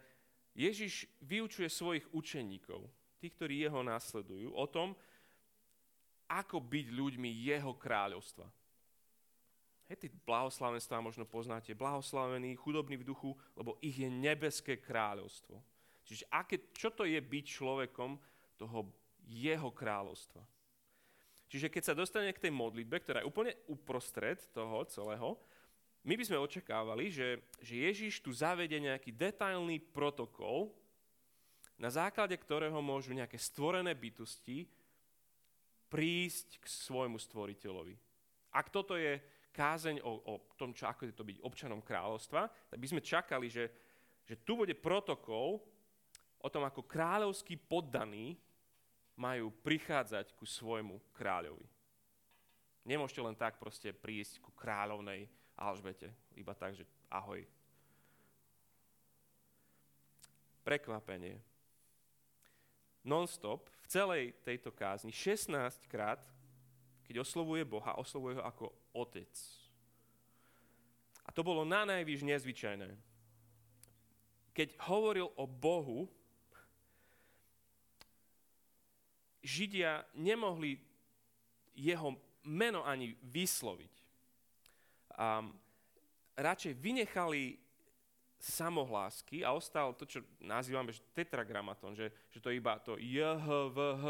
Ježiš 0.52 1.08
vyučuje 1.24 1.72
svojich 1.72 2.06
učeníkov, 2.12 2.84
tých, 3.24 3.34
ktorí 3.34 3.64
jeho 3.64 3.80
následujú, 3.80 4.52
o 4.52 4.66
tom, 4.68 4.92
ako 6.28 6.60
byť 6.60 6.86
ľuďmi 6.92 7.30
jeho 7.48 7.72
kráľovstva. 7.80 8.46
Hej, 9.86 9.98
tí 10.02 10.08
blahoslavenstvá 10.26 10.98
možno 10.98 11.30
poznáte. 11.30 11.78
Blahoslavení, 11.78 12.58
chudobní 12.58 12.98
v 12.98 13.08
duchu, 13.08 13.38
lebo 13.54 13.78
ich 13.86 14.02
je 14.02 14.10
nebeské 14.10 14.82
kráľovstvo. 14.82 15.62
Čiže 16.06 16.26
aké, 16.34 16.74
čo 16.74 16.90
to 16.90 17.06
je 17.06 17.22
byť 17.22 17.46
človekom 17.46 18.18
toho 18.58 18.90
jeho 19.30 19.70
kráľovstva? 19.70 20.42
Čiže 21.46 21.70
keď 21.70 21.84
sa 21.86 21.98
dostane 21.98 22.34
k 22.34 22.50
tej 22.50 22.54
modlitbe, 22.54 22.98
ktorá 22.98 23.22
je 23.22 23.30
úplne 23.30 23.54
uprostred 23.70 24.42
toho 24.50 24.82
celého, 24.90 25.38
my 26.06 26.14
by 26.14 26.24
sme 26.24 26.38
očakávali, 26.38 27.10
že, 27.10 27.42
že 27.58 27.82
Ježiš 27.82 28.22
tu 28.22 28.30
zavede 28.30 28.78
nejaký 28.78 29.10
detailný 29.10 29.82
protokol, 29.82 30.70
na 31.82 31.90
základe 31.90 32.38
ktorého 32.38 32.78
môžu 32.80 33.12
nejaké 33.12 33.36
stvorené 33.42 33.92
bytosti 33.98 34.70
prísť 35.90 36.62
k 36.62 36.66
svojmu 36.70 37.18
stvoriteľovi. 37.18 37.98
Ak 38.54 38.70
toto 38.70 38.96
je 38.96 39.18
kázeň 39.52 40.00
o, 40.06 40.14
o 40.24 40.34
tom, 40.56 40.72
čo, 40.78 40.86
ako 40.86 41.10
je 41.10 41.16
to 41.18 41.26
byť 41.26 41.38
občanom 41.42 41.82
kráľovstva, 41.82 42.48
tak 42.70 42.80
by 42.80 42.88
sme 42.88 43.02
čakali, 43.02 43.48
že, 43.50 43.66
že 44.24 44.40
tu 44.46 44.56
bude 44.56 44.78
protokol 44.78 45.60
o 46.38 46.48
tom, 46.48 46.64
ako 46.70 46.86
kráľovskí 46.86 47.58
poddaní 47.58 48.38
majú 49.18 49.50
prichádzať 49.64 50.38
ku 50.38 50.46
svojmu 50.46 51.02
kráľovi. 51.16 51.66
Nemôžete 52.86 53.24
len 53.26 53.34
tak 53.34 53.58
proste 53.58 53.90
prísť 53.90 54.44
ku 54.44 54.54
kráľovnej 54.54 55.26
Alžbete, 55.56 56.12
iba 56.36 56.52
tak, 56.52 56.76
že 56.76 56.84
ahoj. 57.08 57.44
Prekvapenie. 60.68 61.40
Non-stop 63.06 63.70
v 63.86 63.88
celej 63.88 64.24
tejto 64.44 64.74
kázni 64.74 65.14
16 65.14 65.88
krát, 65.88 66.20
keď 67.06 67.22
oslovuje 67.22 67.62
Boha, 67.64 67.96
oslovuje 67.96 68.36
ho 68.36 68.44
ako 68.44 68.74
Otec. 68.92 69.32
A 71.26 71.30
to 71.34 71.46
bolo 71.46 71.66
na 71.66 71.86
najvyš 71.86 72.26
nezvyčajné. 72.26 72.90
Keď 74.58 74.68
hovoril 74.90 75.30
o 75.38 75.46
Bohu, 75.46 76.10
Židia 79.46 80.02
nemohli 80.18 80.82
jeho 81.78 82.18
meno 82.42 82.82
ani 82.82 83.14
vysloviť. 83.22 84.05
A 85.16 85.44
radšej 86.36 86.74
vynechali 86.76 87.56
samohlásky 88.46 89.42
a 89.42 89.56
ostal 89.56 89.96
to, 89.96 90.06
čo 90.06 90.20
nazývame 90.44 90.92
že 90.92 91.02
tetragramaton, 91.16 91.96
že, 91.96 92.12
že 92.30 92.40
to 92.44 92.52
je 92.52 92.60
iba 92.60 92.78
to 92.84 93.00
JHVH, 93.00 94.06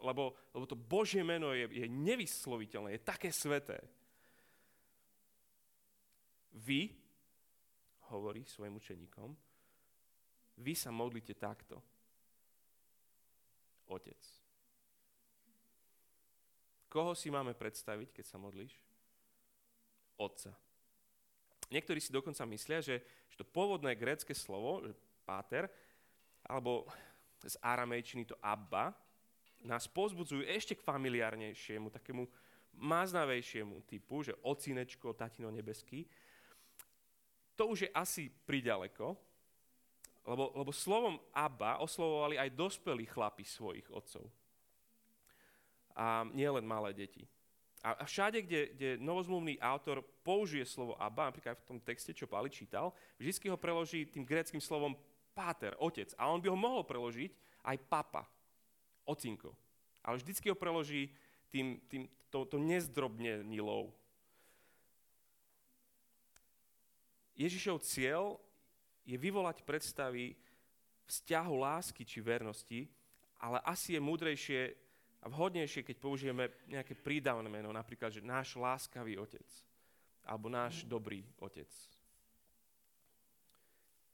lebo, 0.00 0.34
lebo 0.54 0.64
to 0.66 0.74
Božie 0.74 1.22
meno 1.22 1.52
je, 1.52 1.68
je 1.70 1.86
nevysloviteľné, 1.86 2.98
je 2.98 3.06
také 3.06 3.30
sveté. 3.30 3.78
Vy, 6.54 6.94
hovorí 8.14 8.46
svojim 8.46 8.78
učeníkom, 8.78 9.34
vy 10.62 10.72
sa 10.78 10.94
modlite 10.94 11.34
takto. 11.34 11.82
Otec. 13.90 14.18
Koho 16.86 17.12
si 17.18 17.26
máme 17.26 17.58
predstaviť, 17.58 18.14
keď 18.14 18.24
sa 18.24 18.38
modlíš? 18.38 18.78
Otca. 20.20 20.54
Niektorí 21.72 21.98
si 21.98 22.14
dokonca 22.14 22.44
myslia, 22.46 22.84
že, 22.84 23.02
že 23.30 23.36
to 23.40 23.46
pôvodné 23.46 23.96
grécke 23.98 24.30
slovo, 24.36 24.84
že 24.84 24.94
páter, 25.24 25.66
alebo 26.44 26.86
z 27.40 27.56
aramejčiny 27.60 28.28
to 28.28 28.36
abba, 28.40 28.92
nás 29.64 29.88
pozbudzujú 29.88 30.44
ešte 30.44 30.76
k 30.76 30.84
familiárnejšiemu, 30.84 31.88
takému 31.88 32.28
máznavejšiemu 32.76 33.80
typu, 33.88 34.20
že 34.20 34.36
ocinečko, 34.44 35.16
tatino 35.16 35.48
nebeský. 35.48 36.04
To 37.56 37.72
už 37.72 37.88
je 37.88 37.90
asi 37.94 38.28
priďaleko, 38.28 39.16
lebo, 40.24 40.44
lebo 40.56 40.72
slovom 40.72 41.20
Abba 41.32 41.78
oslovovali 41.80 42.40
aj 42.40 42.56
dospelí 42.56 43.04
chlapi 43.08 43.44
svojich 43.44 43.88
otcov 43.92 44.24
a 45.94 46.26
nie 46.34 46.48
len 46.50 46.66
malé 46.66 46.90
deti. 46.90 47.22
A, 47.84 48.08
všade, 48.08 48.40
kde, 48.40 48.60
kde 48.72 48.90
novozmluvný 48.96 49.60
autor 49.60 50.00
použije 50.24 50.64
slovo 50.64 50.96
Abba, 50.96 51.28
napríklad 51.28 51.60
v 51.60 51.68
tom 51.68 51.78
texte, 51.84 52.16
čo 52.16 52.24
Pali 52.24 52.48
čítal, 52.48 52.96
vždy 53.20 53.52
ho 53.52 53.60
preloží 53.60 54.08
tým 54.08 54.24
gréckým 54.24 54.56
slovom 54.56 54.96
páter, 55.36 55.76
otec. 55.76 56.08
A 56.16 56.32
on 56.32 56.40
by 56.40 56.48
ho 56.48 56.56
mohol 56.56 56.80
preložiť 56.80 57.36
aj 57.68 57.76
papa, 57.84 58.24
ocinko. 59.04 59.52
Ale 60.00 60.16
vždycky 60.16 60.48
ho 60.48 60.56
preloží 60.56 61.12
tým, 61.52 61.76
tým, 61.92 62.08
to, 62.32 62.48
to 62.48 62.56
nezdrobnenilou. 62.56 63.92
Ježišov 67.36 67.84
cieľ 67.84 68.40
je 69.04 69.20
vyvolať 69.20 69.60
predstavy 69.66 70.38
vzťahu 71.04 71.52
lásky 71.52 72.06
či 72.06 72.24
vernosti, 72.24 72.88
ale 73.36 73.60
asi 73.68 73.98
je 73.98 74.00
múdrejšie 74.00 74.60
a 75.24 75.26
vhodnejšie, 75.32 75.80
keď 75.80 75.96
použijeme 75.96 76.52
nejaké 76.68 76.92
prídavné 76.92 77.48
meno, 77.48 77.72
napríklad, 77.72 78.12
že 78.12 78.20
náš 78.20 78.52
láskavý 78.60 79.16
otec 79.16 79.46
alebo 80.24 80.52
náš 80.52 80.84
dobrý 80.84 81.24
otec. 81.40 81.68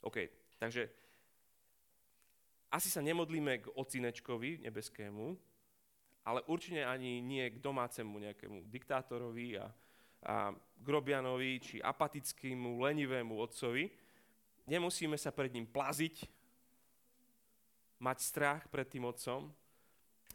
OK, 0.06 0.30
takže 0.58 0.86
asi 2.70 2.86
sa 2.86 3.02
nemodlíme 3.02 3.66
k 3.66 3.70
ocinečkovi 3.74 4.62
nebeskému, 4.62 5.34
ale 6.22 6.46
určite 6.46 6.86
ani 6.86 7.18
nie 7.18 7.42
k 7.50 7.58
domácemu 7.58 8.30
nejakému 8.30 8.58
diktátorovi 8.70 9.58
a, 9.58 9.66
a 10.30 10.54
grobianovi 10.78 11.58
či 11.58 11.76
apatickému, 11.82 12.78
lenivému 12.78 13.34
otcovi. 13.34 13.90
Nemusíme 14.70 15.18
sa 15.18 15.34
pred 15.34 15.50
ním 15.50 15.66
plaziť, 15.66 16.30
mať 17.98 18.18
strach 18.22 18.62
pred 18.70 18.86
tým 18.86 19.04
otcom, 19.10 19.50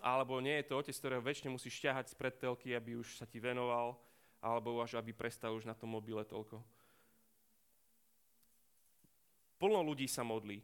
alebo 0.04 0.40
nie 0.44 0.60
je 0.62 0.68
to 0.68 0.80
otec, 0.80 0.96
ktorého 0.96 1.24
väčšine 1.24 1.50
musíš 1.54 1.80
ťahať 1.82 2.12
z 2.12 2.16
predtelky, 2.20 2.76
aby 2.76 3.00
už 3.00 3.20
sa 3.20 3.26
ti 3.28 3.40
venoval, 3.40 3.96
alebo 4.44 4.80
až 4.84 5.00
aby 5.00 5.16
prestal 5.16 5.56
už 5.56 5.66
na 5.66 5.74
tom 5.74 5.94
mobile 5.94 6.22
toľko. 6.22 6.62
Plno 9.56 9.80
ľudí 9.82 10.06
sa 10.06 10.22
modlí. 10.22 10.60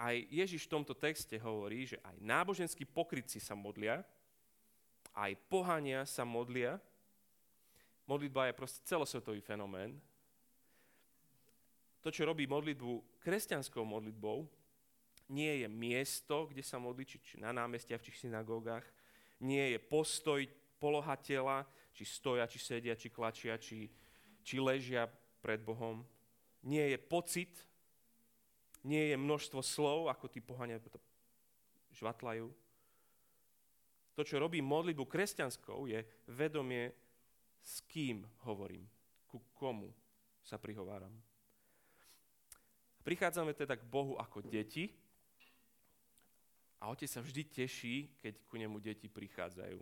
Aj 0.00 0.16
Ježiš 0.16 0.66
v 0.66 0.72
tomto 0.74 0.98
texte 0.98 1.38
hovorí, 1.38 1.86
že 1.86 2.00
aj 2.02 2.16
náboženskí 2.18 2.82
pokrytci 2.88 3.38
sa 3.38 3.54
modlia, 3.54 4.02
aj 5.12 5.36
pohania 5.46 6.08
sa 6.08 6.24
modlia. 6.24 6.80
Modlitba 8.08 8.50
je 8.50 8.58
proste 8.58 8.80
celosvetový 8.82 9.38
fenomén. 9.44 10.00
To, 12.02 12.10
čo 12.10 12.26
robí 12.26 12.50
modlitbu 12.50 13.22
kresťanskou 13.22 13.86
modlitbou, 13.86 14.48
nie 15.32 15.64
je 15.64 15.68
miesto, 15.72 16.44
kde 16.52 16.60
sa 16.60 16.76
modlí, 16.76 17.08
či, 17.08 17.40
na 17.40 17.56
námestiach, 17.56 18.04
či 18.04 18.12
v 18.12 18.22
synagógach, 18.28 18.84
nie 19.40 19.72
je 19.72 19.78
postoj, 19.80 20.44
poloha 20.76 21.16
tela, 21.16 21.64
či 21.96 22.04
stoja, 22.04 22.44
či 22.44 22.60
sedia, 22.60 22.92
či 22.92 23.08
klačia, 23.08 23.56
či, 23.56 23.88
či 24.44 24.60
ležia 24.60 25.08
pred 25.40 25.64
Bohom. 25.64 26.04
Nie 26.62 26.92
je 26.92 26.98
pocit, 27.00 27.52
nie 28.84 29.10
je 29.10 29.16
množstvo 29.16 29.64
slov, 29.64 30.12
ako 30.12 30.28
tí 30.28 30.44
pohania 30.44 30.76
žvatlajú. 31.96 32.52
To, 34.12 34.20
čo 34.20 34.36
robí 34.36 34.60
modlitbu 34.60 35.08
kresťanskou, 35.08 35.88
je 35.88 36.04
vedomie, 36.28 36.92
s 37.62 37.80
kým 37.88 38.26
hovorím, 38.44 38.84
ku 39.30 39.40
komu 39.56 39.88
sa 40.44 40.60
prihováram. 40.60 41.14
Prichádzame 43.02 43.54
teda 43.54 43.78
k 43.78 43.86
Bohu 43.86 44.18
ako 44.18 44.44
deti 44.46 45.01
a 46.82 46.90
otec 46.90 47.06
sa 47.06 47.22
vždy 47.22 47.46
teší, 47.46 48.18
keď 48.18 48.42
ku 48.50 48.58
nemu 48.58 48.82
deti 48.82 49.06
prichádzajú. 49.06 49.78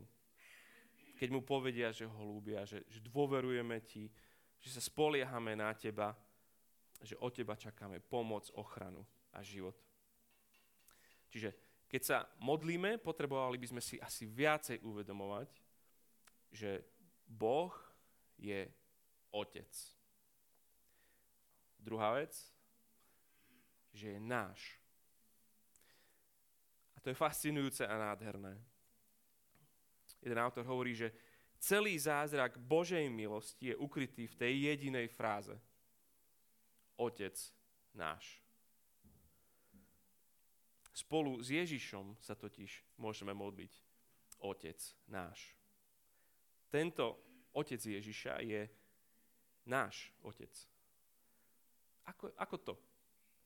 Keď 1.17 1.29
mu 1.33 1.41
povedia, 1.41 1.89
že 1.97 2.05
ho 2.05 2.21
ľúbia, 2.21 2.69
že, 2.69 2.85
že 2.93 3.01
dôverujeme 3.01 3.81
ti, 3.81 4.13
že 4.61 4.69
sa 4.77 4.85
spoliehame 4.85 5.57
na 5.57 5.73
teba, 5.73 6.13
že 7.01 7.17
od 7.17 7.33
teba 7.33 7.57
čakáme 7.57 8.05
pomoc, 8.05 8.53
ochranu 8.53 9.01
a 9.33 9.41
život. 9.41 9.73
Čiže 11.33 11.57
keď 11.89 12.03
sa 12.05 12.19
modlíme, 12.45 13.01
potrebovali 13.01 13.57
by 13.57 13.67
sme 13.73 13.83
si 13.83 13.97
asi 13.97 14.29
viacej 14.29 14.85
uvedomovať, 14.85 15.49
že 16.53 16.85
Boh 17.25 17.73
je 18.37 18.69
Otec. 19.33 19.73
Druhá 21.81 22.13
vec, 22.21 22.37
že 23.97 24.17
je 24.17 24.21
náš. 24.21 24.80
To 27.01 27.09
je 27.09 27.17
fascinujúce 27.17 27.87
a 27.87 27.95
nádherné. 27.97 28.61
Jeden 30.21 30.39
autor 30.39 30.69
hovorí, 30.69 30.93
že 30.93 31.13
celý 31.57 31.97
zázrak 31.97 32.61
Božej 32.61 33.09
milosti 33.09 33.73
je 33.73 33.77
ukrytý 33.77 34.29
v 34.29 34.37
tej 34.37 34.53
jedinej 34.69 35.09
fráze. 35.09 35.57
Otec 37.01 37.37
náš. 37.97 38.45
Spolu 40.93 41.41
s 41.41 41.49
Ježišom 41.49 42.21
sa 42.21 42.37
totiž 42.37 42.85
môžeme 43.01 43.33
modliť. 43.33 43.73
Otec 44.45 44.77
náš. 45.09 45.57
Tento 46.69 47.17
otec 47.57 47.81
Ježiša 47.81 48.45
je 48.45 48.69
náš 49.65 50.13
otec. 50.21 50.53
Ako, 52.05 52.33
ako 52.37 52.57
to? 52.61 52.75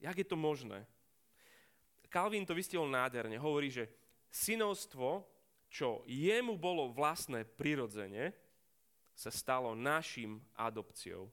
Jak 0.03 0.19
je 0.19 0.27
to 0.27 0.35
možné? 0.35 0.83
Calvin 2.15 2.47
to 2.47 2.55
vystihol 2.55 2.87
nádherne. 2.87 3.35
Hovorí, 3.43 3.75
že 3.75 3.91
synovstvo, 4.31 5.27
čo 5.67 6.07
jemu 6.07 6.55
bolo 6.55 6.95
vlastné 6.95 7.43
prirodzene, 7.43 8.31
sa 9.19 9.35
stalo 9.35 9.75
našim 9.75 10.39
adopciou. 10.55 11.27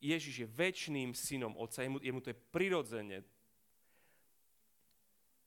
Ježiš 0.00 0.44
je 0.44 0.48
väčšným 0.48 1.12
synom 1.12 1.52
Otca, 1.56 1.84
jemu, 1.84 2.00
jemu 2.00 2.20
to 2.24 2.32
je 2.32 2.42
prirodzene. 2.48 3.18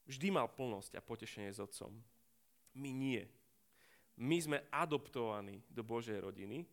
Vždy 0.05 0.33
mal 0.33 0.49
plnosť 0.49 0.97
a 0.97 1.01
potešenie 1.01 1.49
s 1.49 1.61
Otcom. 1.61 1.93
My 2.77 2.89
nie. 2.93 3.25
My 4.17 4.37
sme 4.37 4.65
adoptovaní 4.73 5.61
do 5.69 5.81
Božej 5.81 6.17
rodiny. 6.21 6.65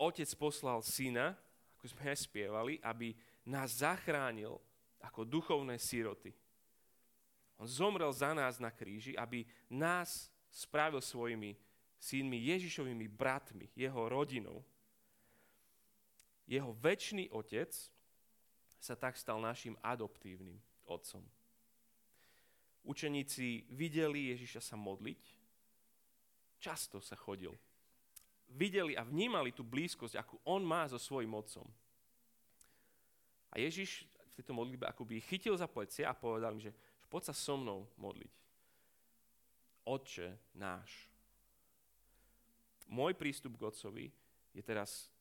Otec 0.00 0.28
poslal 0.36 0.80
syna, 0.80 1.36
ako 1.76 1.92
sme 1.92 2.12
aj 2.12 2.18
spievali, 2.24 2.80
aby 2.80 3.12
nás 3.44 3.84
zachránil 3.84 4.56
ako 5.02 5.26
duchovné 5.26 5.76
siroty. 5.76 6.30
On 7.58 7.66
zomrel 7.66 8.10
za 8.14 8.34
nás 8.34 8.58
na 8.62 8.70
kríži, 8.70 9.14
aby 9.18 9.46
nás 9.70 10.30
spravil 10.50 11.02
svojimi 11.02 11.54
synmi, 11.98 12.38
Ježišovými 12.38 13.06
bratmi, 13.06 13.70
jeho 13.78 14.10
rodinou. 14.10 14.62
Jeho 16.46 16.74
väčší 16.74 17.30
otec 17.30 17.70
sa 18.82 18.98
tak 18.98 19.14
stal 19.14 19.38
našim 19.38 19.78
adoptívnym 19.78 20.58
otcom. 20.90 21.22
Učeníci 22.82 23.70
videli 23.70 24.34
Ježiša 24.34 24.74
sa 24.74 24.74
modliť, 24.74 25.22
často 26.58 26.98
sa 26.98 27.14
chodil. 27.14 27.54
Videli 28.50 28.98
a 28.98 29.06
vnímali 29.06 29.54
tú 29.54 29.62
blízkosť, 29.62 30.18
akú 30.18 30.36
on 30.42 30.66
má 30.66 30.90
so 30.90 30.98
svojim 30.98 31.30
otcom. 31.30 31.64
A 33.54 33.62
Ježiš 33.62 34.02
v 34.32 34.36
tejto 34.40 34.56
modlitbe 34.56 34.88
akoby 34.88 35.20
chytil 35.20 35.52
za 35.60 35.68
plecia 35.68 36.08
a 36.08 36.16
povedal 36.16 36.56
im, 36.56 36.64
že 36.64 36.72
poď 37.12 37.28
sa 37.28 37.34
so 37.36 37.60
mnou 37.60 37.84
modliť. 38.00 38.32
Otče 39.84 40.56
náš. 40.56 41.12
Môj 42.88 43.12
prístup 43.12 43.60
k 43.60 43.68
Otcovi 43.68 44.06
je 44.56 44.62
teraz 44.64 45.12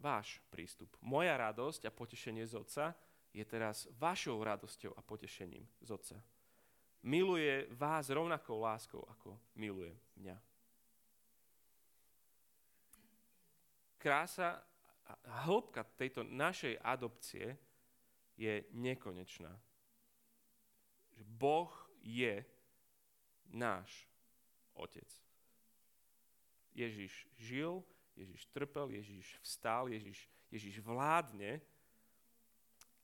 váš 0.00 0.40
prístup. 0.48 0.96
Moja 1.04 1.36
radosť 1.36 1.88
a 1.88 1.92
potešenie 1.92 2.44
z 2.48 2.56
Otca 2.56 2.96
je 3.32 3.44
teraz 3.44 3.84
vašou 4.00 4.40
radosťou 4.40 4.96
a 4.96 5.04
potešením 5.04 5.64
z 5.84 5.90
Otca. 5.92 6.16
Miluje 7.04 7.68
vás 7.76 8.08
rovnakou 8.08 8.56
láskou, 8.56 9.04
ako 9.04 9.36
miluje 9.60 9.92
mňa. 10.16 10.36
Krása 14.00 14.64
a 15.06 15.12
hĺbka 15.46 15.86
tejto 15.94 16.24
našej 16.24 16.80
adopcie 16.82 17.54
je 18.36 18.64
nekonečná. 18.70 19.52
Boh 21.16 21.72
je 22.04 22.44
náš 23.48 24.08
Otec. 24.76 25.08
Ježiš 26.76 27.24
žil, 27.40 27.80
Ježiš 28.16 28.44
trpel, 28.52 28.92
Ježiš 28.92 29.40
vstal, 29.40 29.88
Ježiš, 29.88 30.28
Ježiš 30.52 30.84
vládne, 30.84 31.60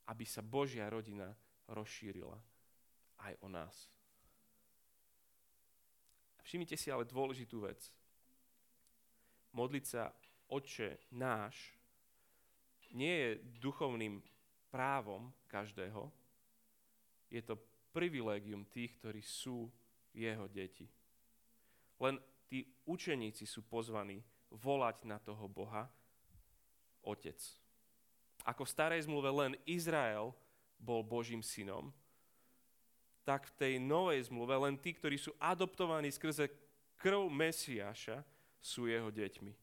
aby 0.06 0.24
sa 0.28 0.44
Božia 0.44 0.92
rodina 0.92 1.32
rozšírila 1.72 2.36
aj 3.24 3.32
o 3.40 3.48
nás. 3.48 3.88
Všimnite 6.42 6.76
si 6.76 6.92
ale 6.92 7.08
dôležitú 7.08 7.64
vec. 7.64 7.80
Modliť 9.56 9.84
sa 9.88 10.12
Oče 10.52 11.00
náš 11.16 11.56
nie 12.92 13.08
je 13.08 13.30
duchovným 13.56 14.20
právom 14.72 15.28
každého, 15.52 16.08
je 17.28 17.44
to 17.44 17.60
privilégium 17.92 18.64
tých, 18.72 18.96
ktorí 18.96 19.20
sú 19.20 19.68
jeho 20.16 20.48
deti. 20.48 20.88
Len 22.00 22.16
tí 22.48 22.64
učeníci 22.88 23.44
sú 23.44 23.60
pozvaní 23.68 24.24
volať 24.48 25.04
na 25.04 25.20
toho 25.20 25.44
Boha 25.48 25.88
Otec. 27.04 27.38
Ako 28.48 28.64
v 28.64 28.74
starej 28.74 29.04
zmluve 29.06 29.30
len 29.30 29.52
Izrael 29.68 30.34
bol 30.80 31.04
Božím 31.04 31.44
synom, 31.44 31.94
tak 33.22 33.46
v 33.46 33.54
tej 33.54 33.74
novej 33.78 34.26
zmluve 34.26 34.56
len 34.66 34.74
tí, 34.74 34.90
ktorí 34.90 35.14
sú 35.14 35.30
adoptovaní 35.38 36.10
skrze 36.10 36.50
krv 36.98 37.30
Mesiáša, 37.30 38.26
sú 38.58 38.90
jeho 38.90 39.10
deťmi. 39.10 39.54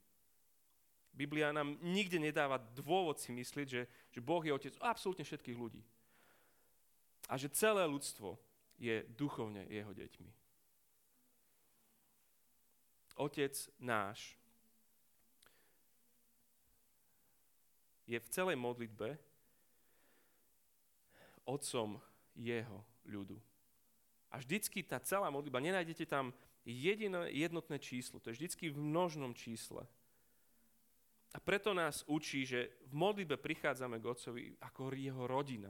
Biblia 1.11 1.51
nám 1.51 1.75
nikde 1.83 2.15
nedáva 2.19 2.55
dôvod 2.55 3.19
si 3.19 3.35
myslieť, 3.35 3.67
že, 3.67 3.83
že 4.09 4.21
Boh 4.21 4.41
je 4.41 4.53
otec 4.53 4.73
absolútne 4.81 5.25
všetkých 5.25 5.57
ľudí. 5.57 5.81
A 7.29 7.37
že 7.37 7.53
celé 7.53 7.85
ľudstvo 7.85 8.37
je 8.81 9.05
duchovne 9.13 9.67
jeho 9.69 9.93
deťmi. 9.93 10.31
Otec 13.19 13.53
náš 13.77 14.39
je 18.09 18.17
v 18.17 18.31
celej 18.33 18.57
modlitbe 18.57 19.19
otcom 21.45 22.01
jeho 22.33 22.81
ľudu. 23.05 23.37
A 24.29 24.37
vždycky 24.41 24.81
tá 24.81 24.97
celá 25.01 25.29
modlitba, 25.29 25.61
nenájdete 25.61 26.05
tam 26.05 26.33
jediné 26.65 27.29
jednotné 27.33 27.77
číslo, 27.81 28.21
to 28.21 28.29
je 28.29 28.37
vždycky 28.37 28.69
v 28.69 28.77
množnom 28.77 29.33
čísle. 29.33 29.85
A 31.29 31.37
preto 31.37 31.77
nás 31.77 32.01
učí, 32.09 32.41
že 32.41 32.81
v 32.89 32.93
modlitbe 32.97 33.37
prichádzame 33.37 34.01
k 34.01 34.09
Otcovi 34.09 34.43
ako 34.65 34.89
jeho 34.97 35.23
rodina. 35.29 35.69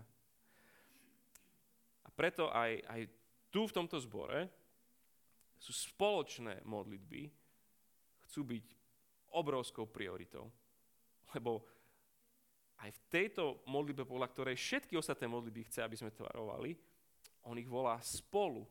A 2.04 2.10
preto 2.16 2.48
aj, 2.48 2.80
aj 2.88 3.02
tu 3.52 3.68
v 3.68 3.76
tomto 3.76 4.00
zbore 4.00 4.48
sú 5.60 5.76
spoločné 5.76 6.64
modlitby, 6.64 7.28
chcú 8.24 8.42
byť 8.56 8.66
obrovskou 9.36 9.84
prioritou. 9.92 10.48
Lebo 11.36 11.68
aj 12.80 12.90
v 12.96 13.00
tejto 13.12 13.60
modlitbe, 13.68 14.08
podľa 14.08 14.32
ktorej 14.32 14.56
všetky 14.56 14.96
ostatné 14.96 15.28
modlitby 15.28 15.68
chce, 15.68 15.84
aby 15.84 16.00
sme 16.00 16.16
tvarovali, 16.16 16.72
on 17.44 17.60
ich 17.60 17.68
volá 17.68 18.00
spolu, 18.00 18.64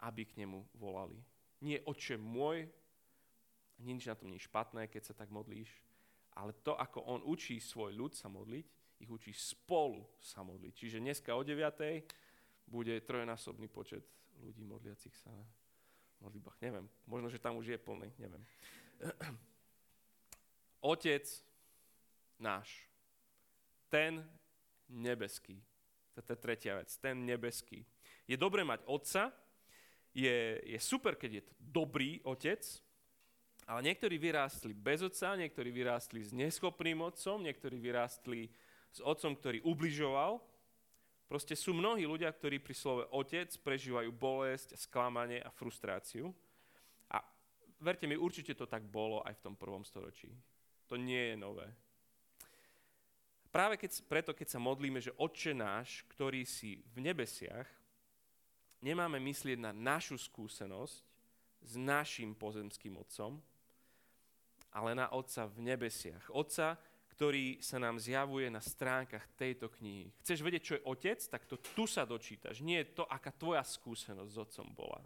aby 0.00 0.24
k 0.24 0.40
nemu 0.40 0.64
volali. 0.78 1.20
Nie 1.60 1.84
oče 1.84 2.16
môj, 2.16 2.64
nič 3.78 4.10
na 4.10 4.14
tom 4.18 4.30
nie 4.30 4.38
je 4.38 4.48
špatné, 4.50 4.90
keď 4.90 5.12
sa 5.12 5.14
tak 5.14 5.30
modlíš, 5.30 5.70
ale 6.38 6.54
to, 6.62 6.74
ako 6.74 7.02
on 7.06 7.20
učí 7.26 7.58
svoj 7.58 7.94
ľud 7.94 8.12
sa 8.14 8.30
modliť, 8.30 8.66
ich 8.98 9.10
učí 9.10 9.30
spolu 9.30 10.06
sa 10.18 10.42
modliť. 10.42 10.72
Čiže 10.74 11.02
dneska 11.02 11.34
o 11.34 11.42
9. 11.42 11.58
bude 12.66 12.94
trojnásobný 13.02 13.70
počet 13.70 14.02
ľudí 14.42 14.62
modliacich 14.66 15.14
sa 15.18 15.30
na 15.30 15.46
modlitbách. 16.22 16.58
Neviem, 16.62 16.86
možno, 17.06 17.30
že 17.30 17.42
tam 17.42 17.58
už 17.58 17.74
je 17.74 17.78
plný, 17.78 18.10
neviem. 18.18 18.42
Otec 20.90 21.26
náš, 22.38 22.86
ten 23.90 24.22
nebeský, 24.86 25.58
to 26.14 26.22
je 26.22 26.38
tretia 26.38 26.78
vec, 26.78 26.90
ten 26.98 27.14
nebeský. 27.26 27.82
Je 28.26 28.34
dobré 28.34 28.66
mať 28.66 28.82
otca, 28.86 29.30
je, 30.14 30.58
je 30.66 30.78
super, 30.82 31.14
keď 31.14 31.30
je 31.38 31.42
dobrý 31.58 32.18
otec, 32.26 32.62
ale 33.68 33.84
niektorí 33.84 34.16
vyrástli 34.16 34.72
bez 34.72 35.04
otca, 35.04 35.36
niektorí 35.36 35.68
vyrástli 35.68 36.24
s 36.24 36.32
neschopným 36.32 37.04
otcom, 37.04 37.44
niektorí 37.44 37.76
vyrástli 37.76 38.48
s 38.88 39.04
otcom, 39.04 39.36
ktorý 39.36 39.60
ubližoval. 39.60 40.40
Proste 41.28 41.52
sú 41.52 41.76
mnohí 41.76 42.08
ľudia, 42.08 42.32
ktorí 42.32 42.64
pri 42.64 42.72
slove 42.72 43.04
otec 43.12 43.52
prežívajú 43.60 44.08
bolesť, 44.08 44.72
sklamanie 44.80 45.44
a 45.44 45.52
frustráciu. 45.52 46.32
A 47.12 47.20
verte 47.84 48.08
mi, 48.08 48.16
určite 48.16 48.56
to 48.56 48.64
tak 48.64 48.88
bolo 48.88 49.20
aj 49.28 49.36
v 49.36 49.44
tom 49.44 49.52
prvom 49.52 49.84
storočí. 49.84 50.32
To 50.88 50.96
nie 50.96 51.36
je 51.36 51.36
nové. 51.36 51.68
Práve 53.52 53.76
keď, 53.76 54.00
preto, 54.08 54.32
keď 54.32 54.48
sa 54.56 54.60
modlíme, 54.64 55.04
že 55.04 55.12
Otče 55.20 55.52
náš, 55.52 56.08
ktorý 56.16 56.48
si 56.48 56.80
v 56.96 57.04
nebesiach, 57.04 57.68
nemáme 58.80 59.20
myslieť 59.20 59.60
na 59.60 59.76
našu 59.76 60.16
skúsenosť 60.16 60.96
s 61.60 61.72
našim 61.76 62.32
pozemským 62.32 62.96
otcom, 62.96 63.36
ale 64.78 64.94
na 64.94 65.10
Otca 65.10 65.50
v 65.50 65.74
nebesiach. 65.74 66.30
Otca, 66.30 66.78
ktorý 67.18 67.58
sa 67.58 67.82
nám 67.82 67.98
zjavuje 67.98 68.46
na 68.46 68.62
stránkach 68.62 69.26
tejto 69.34 69.66
knihy. 69.66 70.14
Chceš 70.22 70.38
vedieť, 70.38 70.62
čo 70.62 70.74
je 70.78 70.86
Otec? 70.86 71.18
Tak 71.18 71.50
to 71.50 71.58
tu 71.58 71.90
sa 71.90 72.06
dočítaš. 72.06 72.62
Nie 72.62 72.86
je 72.86 73.02
to, 73.02 73.04
aká 73.10 73.34
tvoja 73.34 73.66
skúsenosť 73.66 74.30
s 74.30 74.38
Otcom 74.38 74.70
bola. 74.70 75.02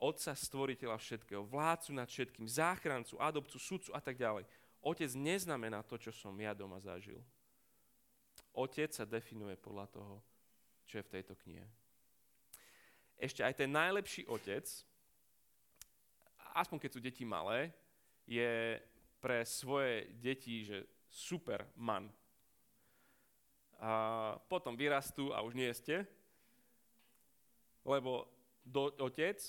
Otca 0.00 0.32
stvoriteľa 0.32 0.96
všetkého, 0.96 1.44
vládcu 1.44 1.92
nad 1.92 2.08
všetkým, 2.08 2.48
záchrancu, 2.48 3.20
adopcu, 3.20 3.60
sudcu 3.60 3.92
a 3.92 4.00
tak 4.00 4.16
ďalej. 4.16 4.48
Otec 4.80 5.12
neznamená 5.12 5.84
to, 5.84 6.00
čo 6.00 6.08
som 6.08 6.32
ja 6.40 6.56
doma 6.56 6.80
zažil. 6.80 7.20
Otec 8.56 8.88
sa 8.96 9.04
definuje 9.04 9.60
podľa 9.60 9.92
toho, 9.92 10.24
čo 10.88 10.98
je 10.98 11.04
v 11.04 11.12
tejto 11.20 11.36
knihe. 11.44 11.68
Ešte 13.20 13.44
aj 13.44 13.60
ten 13.60 13.68
najlepší 13.68 14.24
otec 14.24 14.64
aspoň 16.54 16.78
keď 16.82 16.90
sú 16.90 17.00
deti 17.00 17.24
malé, 17.24 17.74
je 18.26 18.78
pre 19.20 19.44
svoje 19.44 20.08
deti, 20.22 20.64
že 20.64 20.86
super 21.10 21.66
man. 21.76 22.08
A 23.80 24.36
potom 24.48 24.76
vyrastú 24.76 25.32
a 25.32 25.40
už 25.40 25.56
nie 25.56 25.68
ste, 25.72 26.04
lebo 27.84 28.28
do, 28.60 28.92
otec, 29.00 29.40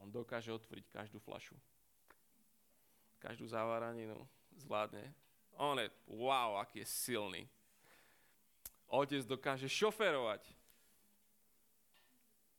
on 0.00 0.08
dokáže 0.08 0.52
otvoriť 0.52 0.84
každú 0.88 1.20
flašu. 1.20 1.54
Každú 3.20 3.48
závaraninu 3.48 4.16
zvládne. 4.56 5.12
On 5.56 5.78
je, 5.78 5.88
wow, 6.08 6.58
aký 6.58 6.82
je 6.82 6.88
silný. 6.88 7.42
Otec 8.90 9.22
dokáže 9.24 9.70
šoferovať. 9.70 10.44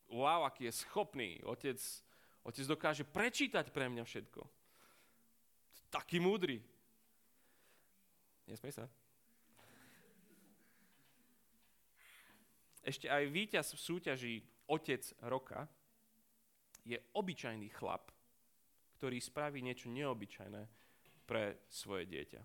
Wow, 0.10 0.48
aký 0.48 0.70
je 0.70 0.74
schopný. 0.86 1.42
Otec 1.44 1.82
Otec 2.46 2.66
dokáže 2.70 3.02
prečítať 3.02 3.74
pre 3.74 3.90
mňa 3.90 4.06
všetko. 4.06 4.42
Taký 5.90 6.22
múdry. 6.22 6.62
Nesmej 8.46 8.74
sa. 8.78 8.86
Ešte 12.86 13.10
aj 13.10 13.34
víťaz 13.34 13.74
v 13.74 13.82
súťaži 13.82 14.36
Otec 14.70 15.02
roka 15.26 15.66
je 16.86 17.02
obyčajný 17.18 17.74
chlap, 17.74 18.14
ktorý 19.02 19.18
spraví 19.18 19.66
niečo 19.66 19.90
neobyčajné 19.90 20.62
pre 21.26 21.66
svoje 21.66 22.06
dieťa. 22.06 22.42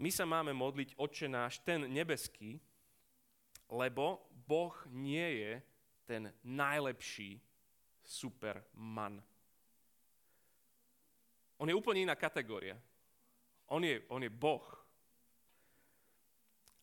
My 0.00 0.08
sa 0.08 0.24
máme 0.24 0.56
modliť 0.56 0.96
Otče 0.96 1.28
náš, 1.28 1.60
ten 1.60 1.84
nebeský, 1.92 2.56
lebo 3.68 4.24
Boh 4.32 4.74
nie 4.88 5.44
je 5.44 5.52
ten 6.08 6.32
najlepší 6.42 7.44
superman. 8.04 9.22
On 11.58 11.68
je 11.68 11.74
úplne 11.74 12.04
iná 12.04 12.14
kategória. 12.14 12.76
On 13.72 13.80
je, 13.80 14.04
on 14.12 14.20
je 14.20 14.28
Boh. 14.28 14.64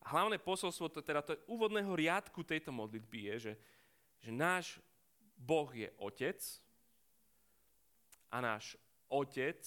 Hlavné 0.02 0.38
posolstvo, 0.42 0.90
teda 0.90 1.22
to 1.22 1.38
úvodného 1.46 1.94
riadku 1.94 2.42
tejto 2.42 2.74
modlitby 2.74 3.18
je, 3.30 3.36
že, 3.38 3.52
že 4.18 4.30
náš 4.34 4.66
Boh 5.38 5.70
je 5.70 5.86
Otec 6.02 6.42
a 8.34 8.42
náš 8.42 8.74
Otec 9.06 9.62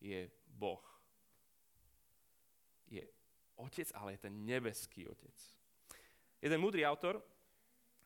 je 0.00 0.32
Boh. 0.48 0.84
Je 2.88 3.04
Otec, 3.60 3.92
ale 3.92 4.16
je 4.16 4.24
ten 4.24 4.34
nebeský 4.48 5.04
Otec. 5.04 5.36
Jeden 6.40 6.60
múdry 6.60 6.84
autor 6.88 7.20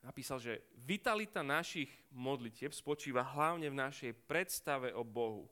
napísal, 0.01 0.41
že 0.41 0.65
vitalita 0.85 1.45
našich 1.45 1.89
modlitieb 2.13 2.73
spočíva 2.73 3.25
hlavne 3.25 3.69
v 3.69 3.81
našej 3.81 4.13
predstave 4.27 4.93
o 4.97 5.05
Bohu. 5.05 5.49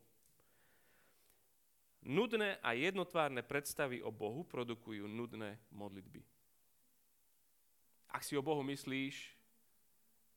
Nudné 2.08 2.56
a 2.62 2.72
jednotvárne 2.72 3.44
predstavy 3.44 4.00
o 4.00 4.08
Bohu 4.14 4.46
produkujú 4.46 5.04
nudné 5.04 5.58
modlitby. 5.74 6.22
Ak 8.08 8.24
si 8.24 8.38
o 8.38 8.42
Bohu 8.44 8.64
myslíš, 8.64 9.36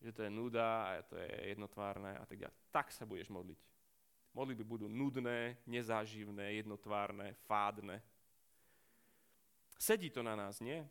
že 0.01 0.11
to 0.11 0.25
je 0.25 0.31
nuda 0.33 0.97
a 0.97 1.05
to 1.05 1.15
je 1.15 1.55
jednotvárne 1.55 2.17
a 2.17 2.25
tak 2.25 2.41
ďalej, 2.41 2.57
tak 2.73 2.87
sa 2.89 3.05
budeš 3.05 3.29
modliť. 3.29 3.59
Modlitby 4.33 4.63
budú 4.65 4.87
nudné, 4.89 5.59
nezáživné, 5.69 6.59
jednotvárne, 6.59 7.37
fádne. 7.45 8.01
Sedí 9.77 10.09
to 10.09 10.25
na 10.25 10.33
nás, 10.35 10.59
nie? 10.59 10.81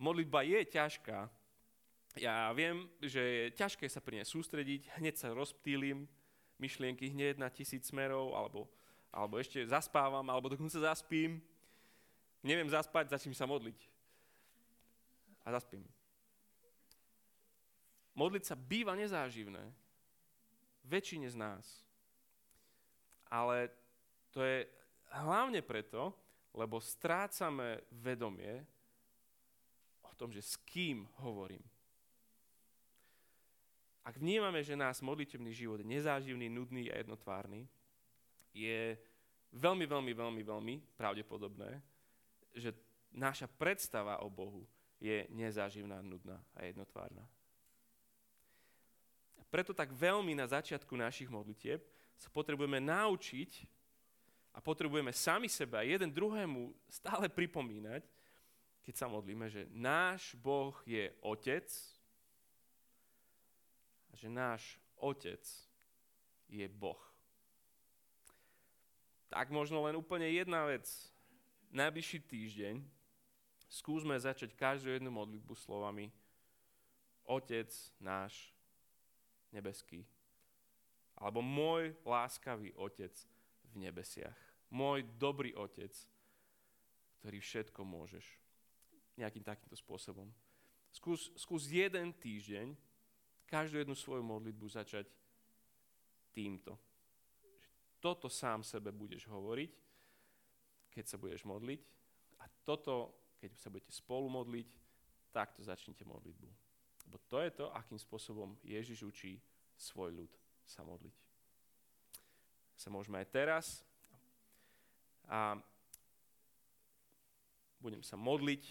Modlitba 0.00 0.46
je 0.46 0.60
ťažká, 0.64 1.28
ja 2.18 2.50
viem, 2.50 2.90
že 2.98 3.22
je 3.22 3.44
ťažké 3.54 3.86
sa 3.86 4.02
pri 4.02 4.18
nej 4.18 4.26
sústrediť, 4.26 4.98
hneď 4.98 5.14
sa 5.14 5.30
rozptýlim, 5.30 6.10
myšlienky 6.58 7.14
hneď 7.14 7.38
na 7.38 7.46
tisíc 7.46 7.86
smerov, 7.86 8.34
alebo, 8.34 8.66
alebo 9.14 9.38
ešte 9.38 9.62
zaspávam, 9.62 10.26
alebo 10.26 10.50
dokonca 10.50 10.74
zaspím. 10.74 11.38
Neviem 12.42 12.66
zaspať, 12.66 13.14
začnem 13.14 13.36
sa 13.36 13.46
modliť. 13.46 13.78
A 15.46 15.54
zaspím. 15.54 15.86
Modliť 18.18 18.44
sa 18.44 18.58
býva 18.58 18.92
nezáživné. 18.98 19.62
Väčšine 20.84 21.30
z 21.30 21.36
nás. 21.38 21.64
Ale 23.30 23.70
to 24.34 24.42
je 24.42 24.66
hlavne 25.14 25.62
preto, 25.62 26.10
lebo 26.50 26.82
strácame 26.82 27.86
vedomie 27.94 28.66
o 30.02 30.12
tom, 30.18 30.34
že 30.34 30.42
s 30.42 30.58
kým 30.66 31.06
hovorím. 31.22 31.62
Ak 34.00 34.16
vnímame, 34.16 34.64
že 34.64 34.78
nás 34.78 35.04
modlitebný 35.04 35.52
život 35.52 35.80
je 35.80 35.86
nezáživný, 35.86 36.48
nudný 36.48 36.88
a 36.88 36.98
jednotvárny, 37.00 37.68
je 38.50 38.96
veľmi, 39.52 39.86
veľmi, 39.86 40.12
veľmi, 40.16 40.42
veľmi 40.42 40.74
pravdepodobné, 40.96 41.78
že 42.56 42.74
naša 43.12 43.46
predstava 43.46 44.22
o 44.24 44.30
Bohu 44.30 44.66
je 44.98 45.26
nezáživná, 45.30 46.02
nudná 46.02 46.40
a 46.56 46.64
jednotvárna. 46.64 47.24
Preto 49.50 49.74
tak 49.74 49.90
veľmi 49.90 50.38
na 50.38 50.46
začiatku 50.46 50.94
našich 50.94 51.26
modlitieb 51.26 51.82
sa 52.14 52.30
potrebujeme 52.30 52.78
naučiť 52.78 53.66
a 54.54 54.62
potrebujeme 54.62 55.10
sami 55.10 55.50
seba 55.50 55.82
jeden 55.82 56.06
druhému 56.06 56.70
stále 56.86 57.26
pripomínať, 57.26 58.06
keď 58.86 58.94
sa 58.94 59.10
modlíme, 59.10 59.50
že 59.50 59.66
náš 59.74 60.38
Boh 60.38 60.74
je 60.86 61.10
Otec, 61.18 61.66
že 64.14 64.28
náš 64.28 64.78
Otec 64.98 65.42
je 66.50 66.66
Boh. 66.68 67.00
Tak 69.30 69.54
možno 69.54 69.86
len 69.86 69.94
úplne 69.94 70.26
jedna 70.26 70.66
vec. 70.66 70.86
Najbližší 71.70 72.18
týždeň 72.26 72.82
skúsme 73.70 74.18
začať 74.18 74.58
každú 74.58 74.90
jednu 74.90 75.14
modlitbu 75.14 75.54
slovami 75.54 76.10
Otec 77.30 77.70
náš 78.02 78.50
nebeský. 79.54 80.02
Alebo 81.14 81.38
môj 81.38 81.94
láskavý 82.02 82.74
Otec 82.74 83.14
v 83.70 83.86
nebesiach. 83.86 84.34
Môj 84.74 85.06
dobrý 85.14 85.54
Otec, 85.54 85.94
ktorý 87.22 87.38
všetko 87.38 87.86
môžeš. 87.86 88.26
Nejakým 89.14 89.46
takýmto 89.46 89.78
spôsobom. 89.78 90.26
Skús, 90.90 91.30
skús 91.38 91.70
jeden 91.70 92.10
týždeň 92.10 92.74
každú 93.50 93.82
jednu 93.82 93.98
svoju 93.98 94.22
modlitbu 94.22 94.66
začať 94.70 95.10
týmto. 96.30 96.78
Toto 97.98 98.30
sám 98.30 98.62
sebe 98.62 98.94
budeš 98.94 99.26
hovoriť, 99.26 99.72
keď 100.94 101.04
sa 101.04 101.16
budeš 101.18 101.42
modliť 101.44 101.82
a 102.40 102.46
toto, 102.62 103.12
keď 103.42 103.50
sa 103.58 103.68
budete 103.68 103.92
spolu 103.92 104.30
modliť, 104.30 104.68
takto 105.34 105.60
začnite 105.66 106.06
modlitbu. 106.06 106.48
Lebo 107.10 107.18
to 107.26 107.42
je 107.42 107.50
to, 107.50 107.66
akým 107.74 107.98
spôsobom 107.98 108.54
Ježiš 108.62 109.02
učí 109.02 109.42
svoj 109.74 110.14
ľud 110.14 110.32
sa 110.62 110.86
modliť. 110.86 111.16
Sa 112.78 112.88
môžeme 112.88 113.20
aj 113.20 113.28
teraz 113.28 113.66
a 115.26 115.58
budem 117.82 118.00
sa 118.00 118.16
modliť 118.16 118.62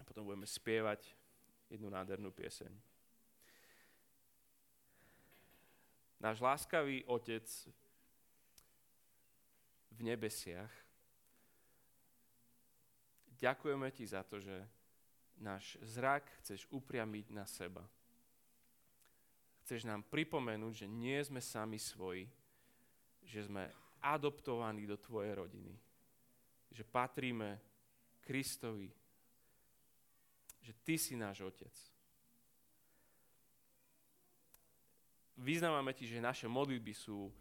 a 0.00 0.02
potom 0.02 0.26
budeme 0.26 0.48
spievať 0.48 1.04
jednu 1.70 1.86
nádhernú 1.92 2.34
pieseň. 2.34 2.89
Náš 6.20 6.36
láskavý 6.44 7.00
Otec 7.08 7.48
v 9.96 10.00
nebesiach, 10.04 10.68
ďakujeme 13.40 13.88
Ti 13.88 14.04
za 14.04 14.20
to, 14.28 14.36
že 14.36 14.52
náš 15.40 15.80
zrak 15.80 16.28
chceš 16.44 16.68
upriamiť 16.68 17.32
na 17.32 17.48
seba. 17.48 17.80
Chceš 19.64 19.88
nám 19.88 20.04
pripomenúť, 20.12 20.84
že 20.84 20.88
nie 20.92 21.16
sme 21.24 21.40
sami 21.40 21.80
svoji, 21.80 22.28
že 23.24 23.48
sme 23.48 23.72
adoptovaní 24.04 24.84
do 24.84 25.00
Tvojej 25.00 25.32
rodiny, 25.32 25.72
že 26.68 26.84
patríme 26.84 27.56
Kristovi, 28.20 28.92
že 30.60 30.72
Ty 30.84 30.94
si 31.00 31.16
náš 31.16 31.40
Otec. 31.48 31.72
Vyznávame 35.40 35.96
Ti, 35.96 36.04
že 36.04 36.20
naše 36.20 36.44
modlitby 36.44 36.92
sú, 36.92 37.32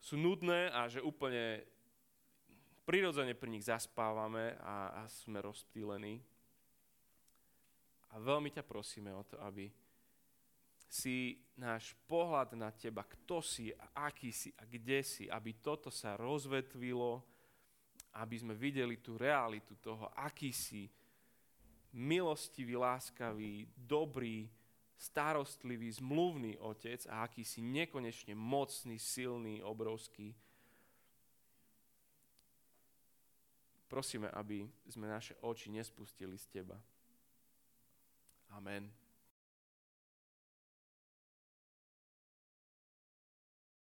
sú 0.00 0.16
nudné 0.16 0.72
a 0.72 0.88
že 0.88 1.04
úplne 1.04 1.60
prirodzene 2.88 3.36
pri 3.36 3.52
nich 3.52 3.68
zaspávame 3.68 4.56
a, 4.64 5.04
a 5.04 5.12
sme 5.12 5.44
rozptýlení. 5.44 6.24
A 8.12 8.14
veľmi 8.16 8.48
ťa 8.48 8.64
prosíme 8.64 9.12
o 9.12 9.20
to, 9.28 9.36
aby 9.44 9.68
si 10.88 11.36
náš 11.60 11.92
pohľad 12.08 12.56
na 12.56 12.72
teba, 12.72 13.04
kto 13.04 13.44
si, 13.44 13.68
aký 13.92 14.32
si 14.32 14.48
a 14.56 14.64
kde 14.64 15.04
si, 15.04 15.28
aby 15.28 15.60
toto 15.60 15.92
sa 15.92 16.16
rozvetvilo, 16.16 17.20
aby 18.16 18.36
sme 18.40 18.56
videli 18.56 19.04
tú 19.04 19.20
realitu 19.20 19.76
toho, 19.84 20.08
aký 20.16 20.48
si 20.48 20.88
milostivý, 21.92 22.78
láskavý, 22.78 23.68
dobrý, 23.74 24.48
starostlivý, 25.04 25.92
zmluvný 25.92 26.56
otec 26.56 27.04
a 27.12 27.28
aký 27.28 27.44
si 27.44 27.60
nekonečne 27.60 28.32
mocný, 28.32 28.96
silný, 28.96 29.60
obrovský. 29.60 30.32
Prosíme, 33.84 34.32
aby 34.32 34.64
sme 34.88 35.06
naše 35.06 35.36
oči 35.44 35.68
nespustili 35.68 36.40
z 36.40 36.46
teba. 36.48 36.80
Amen. 38.56 39.03